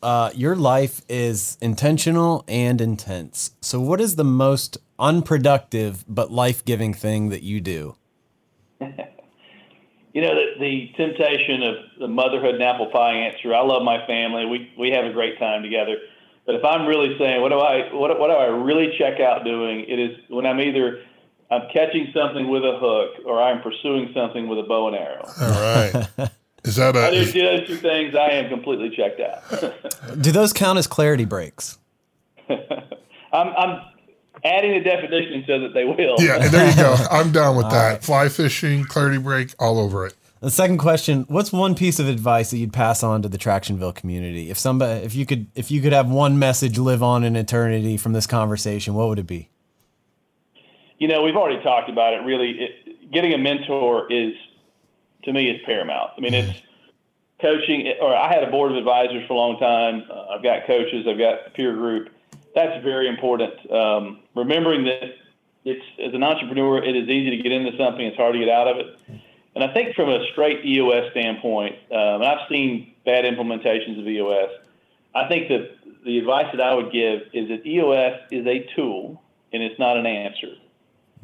uh, 0.04 0.32
your 0.36 0.56
life 0.56 1.02
is 1.08 1.58
intentional 1.62 2.44
and 2.48 2.82
intense. 2.82 3.52
So, 3.62 3.80
what 3.80 4.02
is 4.02 4.16
the 4.16 4.26
most 4.26 4.78
unproductive 5.00 6.04
but 6.08 6.32
life 6.32 6.66
giving 6.66 6.94
thing 6.94 7.30
that 7.30 7.44
you 7.44 7.62
do? 7.62 7.96
you 10.14 10.22
know, 10.22 10.36
the, 10.36 10.60
the 10.60 10.92
temptation 10.98 11.64
of 11.64 11.76
the 12.00 12.08
motherhood 12.08 12.56
and 12.56 12.64
apple 12.64 12.88
pie 12.88 13.14
answer. 13.14 13.54
I 13.54 13.62
love 13.62 13.84
my 13.84 14.06
family. 14.06 14.46
We 14.46 14.72
we 14.78 14.92
have 14.92 15.06
a 15.06 15.14
great 15.14 15.40
time 15.40 15.64
together. 15.64 15.98
But 16.46 16.56
if 16.56 16.66
I'm 16.66 16.88
really 16.88 17.18
saying, 17.18 17.42
what 17.42 17.50
do 17.50 17.60
I 17.60 17.94
what 17.94 18.18
what 18.20 18.28
do 18.28 18.34
I 18.34 18.48
really 18.48 18.96
check 18.98 19.20
out 19.20 19.44
doing? 19.44 19.86
It 19.88 20.00
is 20.00 20.18
when 20.30 20.46
I'm 20.46 20.60
either 20.60 21.04
I'm 21.50 21.68
catching 21.74 22.12
something 22.14 22.50
with 22.50 22.64
a 22.64 22.78
hook 22.80 23.26
or 23.26 23.42
I'm 23.42 23.62
pursuing 23.62 24.12
something 24.14 24.48
with 24.48 24.60
a 24.60 24.64
bow 24.64 24.88
and 24.88 24.96
arrow. 24.96 25.26
All 25.42 25.50
right. 25.50 26.32
Is 26.64 26.76
that 26.76 26.96
a? 26.96 27.08
I 27.08 27.12
do 27.12 27.42
those 27.42 27.68
two 27.68 27.78
things. 27.78 28.16
I 28.16 28.30
am 28.32 28.48
completely 28.48 28.96
checked 28.96 29.20
out. 29.20 30.22
do 30.22 30.32
those 30.32 30.54
count 30.54 30.78
as 30.78 30.86
clarity 30.86 31.26
breaks? 31.26 31.80
I'm, 32.50 32.68
I'm 33.34 33.82
adding 34.44 34.72
a 34.72 34.84
definition 34.84 35.44
so 35.48 35.60
that 35.60 35.74
they 35.74 35.86
will. 35.86 36.16
Yeah, 36.20 36.48
there 36.48 36.70
you 36.70 36.76
go. 36.76 36.96
I'm 37.12 37.32
down 37.32 37.56
with 37.56 37.70
that. 37.70 37.92
Right. 37.92 38.04
Fly 38.04 38.30
fishing, 38.30 38.84
clarity 38.86 39.18
break, 39.18 39.54
all 39.60 39.80
over 39.80 40.06
it. 40.06 40.16
The 40.40 40.50
second 40.50 40.80
question: 40.80 41.26
What's 41.28 41.52
one 41.52 41.76
piece 41.76 42.00
of 42.00 42.08
advice 42.08 42.50
that 42.52 42.58
you'd 42.58 42.74
pass 42.74 43.04
on 43.04 43.22
to 43.22 43.30
the 43.30 43.38
Tractionville 43.38 43.94
community? 43.94 44.50
If 44.50 44.58
somebody, 44.58 45.02
if 45.06 45.14
you 45.14 45.26
could, 45.26 45.48
if 45.56 45.70
you 45.70 45.82
could 45.82 45.94
have 45.94 46.10
one 46.10 46.40
message 46.40 46.78
live 46.80 47.04
on 47.04 47.24
in 47.24 47.36
eternity 47.36 47.98
from 47.98 48.14
this 48.14 48.26
conversation, 48.26 48.96
what 48.96 49.08
would 49.08 49.20
it 49.20 49.28
be? 49.28 49.50
You 50.98 51.08
know, 51.08 51.22
we've 51.22 51.36
already 51.36 51.62
talked 51.64 51.90
about 51.90 52.14
it. 52.14 52.24
Really, 52.24 52.52
it, 52.52 53.12
getting 53.12 53.34
a 53.34 53.38
mentor 53.38 54.12
is, 54.12 54.34
to 55.24 55.34
me, 55.34 55.50
is 55.50 55.62
paramount. 55.66 56.12
I 56.18 56.22
mean, 56.22 56.34
it's 56.34 56.60
coaching. 57.42 57.94
Or 58.02 58.16
I 58.16 58.28
had 58.34 58.44
a 58.44 58.50
board 58.50 58.72
of 58.72 58.78
advisors 58.78 59.28
for 59.28 59.34
a 59.34 59.38
long 59.38 59.60
time. 59.60 60.04
Uh, 60.10 60.36
I've 60.36 60.44
got 60.44 60.66
coaches. 60.66 61.06
I've 61.08 61.20
got 61.20 61.48
a 61.48 61.50
peer 61.52 61.74
group 61.74 62.10
that's 62.54 62.84
very 62.84 63.08
important. 63.08 63.54
Um, 63.72 64.20
remembering 64.36 64.86
that 64.86 65.16
it's 65.64 65.86
as 66.04 66.14
an 66.14 66.24
entrepreneur, 66.24 66.84
it 66.84 66.96
is 66.96 67.08
easy 67.08 67.38
to 67.38 67.44
get 67.44 67.52
into 67.52 67.76
something; 67.78 68.06
it's 68.06 68.18
hard 68.18 68.34
to 68.34 68.40
get 68.40 68.50
out 68.50 68.68
of 68.68 68.78
it. 68.78 69.00
And 69.54 69.64
I 69.64 69.74
think 69.74 69.96
from 69.96 70.10
a 70.10 70.26
straight 70.32 70.66
EOS 70.66 71.12
standpoint, 71.12 71.76
um, 71.92 72.22
I've 72.22 72.48
seen 72.50 72.94
bad 73.06 73.26
implementations 73.26 74.00
of 74.00 74.08
EOS. 74.08 74.50
I 75.14 75.28
think 75.28 75.50
that 75.50 75.72
the 76.06 76.18
advice 76.20 76.48
that 76.54 76.62
I 76.62 76.74
would 76.74 76.92
give 76.92 77.22
is 77.34 77.50
that 77.50 77.66
EOS 77.66 78.22
is 78.32 78.48
a 78.48 78.68
tool 78.76 79.22
and 79.54 79.62
it's 79.62 79.78
not 79.78 79.98
an 79.98 80.06
answer. 80.06 80.56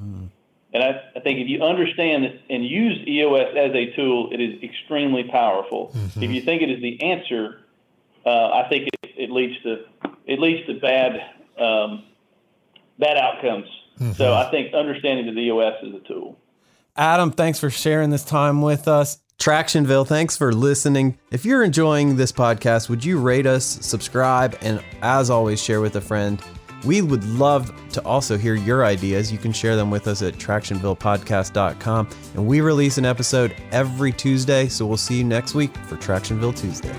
Mm. 0.01 0.29
And 0.73 0.83
I, 0.83 1.01
I, 1.15 1.19
think 1.21 1.39
if 1.39 1.47
you 1.47 1.63
understand 1.63 2.39
and 2.49 2.65
use 2.65 2.99
EOS 3.07 3.55
as 3.55 3.71
a 3.73 3.95
tool, 3.95 4.29
it 4.33 4.41
is 4.41 4.61
extremely 4.61 5.23
powerful. 5.23 5.91
Mm-hmm. 5.95 6.23
If 6.23 6.31
you 6.31 6.41
think 6.41 6.61
it 6.61 6.69
is 6.69 6.81
the 6.81 7.01
answer, 7.01 7.61
uh, 8.25 8.49
I 8.49 8.67
think 8.67 8.89
it, 9.01 9.11
it 9.15 9.31
leads 9.31 9.59
to 9.63 9.85
it 10.25 10.39
leads 10.39 10.67
to 10.67 10.73
bad 10.73 11.13
um, 11.57 12.03
bad 12.99 13.17
outcomes. 13.17 13.67
Mm-hmm. 13.99 14.13
So 14.13 14.33
I 14.33 14.49
think 14.51 14.73
understanding 14.73 15.33
the 15.33 15.41
EOS 15.41 15.75
is 15.83 15.95
a 15.95 15.99
tool. 15.99 16.37
Adam, 16.95 17.31
thanks 17.31 17.59
for 17.59 17.69
sharing 17.69 18.09
this 18.09 18.23
time 18.23 18.61
with 18.61 18.87
us. 18.87 19.19
Tractionville, 19.39 20.07
thanks 20.07 20.35
for 20.35 20.51
listening. 20.51 21.17
If 21.31 21.45
you're 21.45 21.63
enjoying 21.63 22.15
this 22.15 22.31
podcast, 22.31 22.89
would 22.89 23.05
you 23.05 23.19
rate 23.19 23.45
us, 23.45 23.65
subscribe, 23.65 24.57
and 24.61 24.83
as 25.03 25.29
always, 25.29 25.61
share 25.61 25.79
with 25.79 25.95
a 25.95 26.01
friend? 26.01 26.41
We 26.85 27.01
would 27.01 27.23
love 27.23 27.71
to 27.91 28.03
also 28.03 28.37
hear 28.37 28.55
your 28.55 28.85
ideas. 28.85 29.31
You 29.31 29.37
can 29.37 29.51
share 29.51 29.75
them 29.75 29.91
with 29.91 30.07
us 30.07 30.21
at 30.21 30.35
tractionvillepodcast.com. 30.35 32.09
And 32.35 32.47
we 32.47 32.61
release 32.61 32.97
an 32.97 33.05
episode 33.05 33.55
every 33.71 34.11
Tuesday, 34.11 34.67
so 34.67 34.85
we'll 34.85 34.97
see 34.97 35.17
you 35.17 35.23
next 35.23 35.53
week 35.53 35.75
for 35.85 35.97
Tractionville 35.97 36.57
Tuesday. 36.59 36.95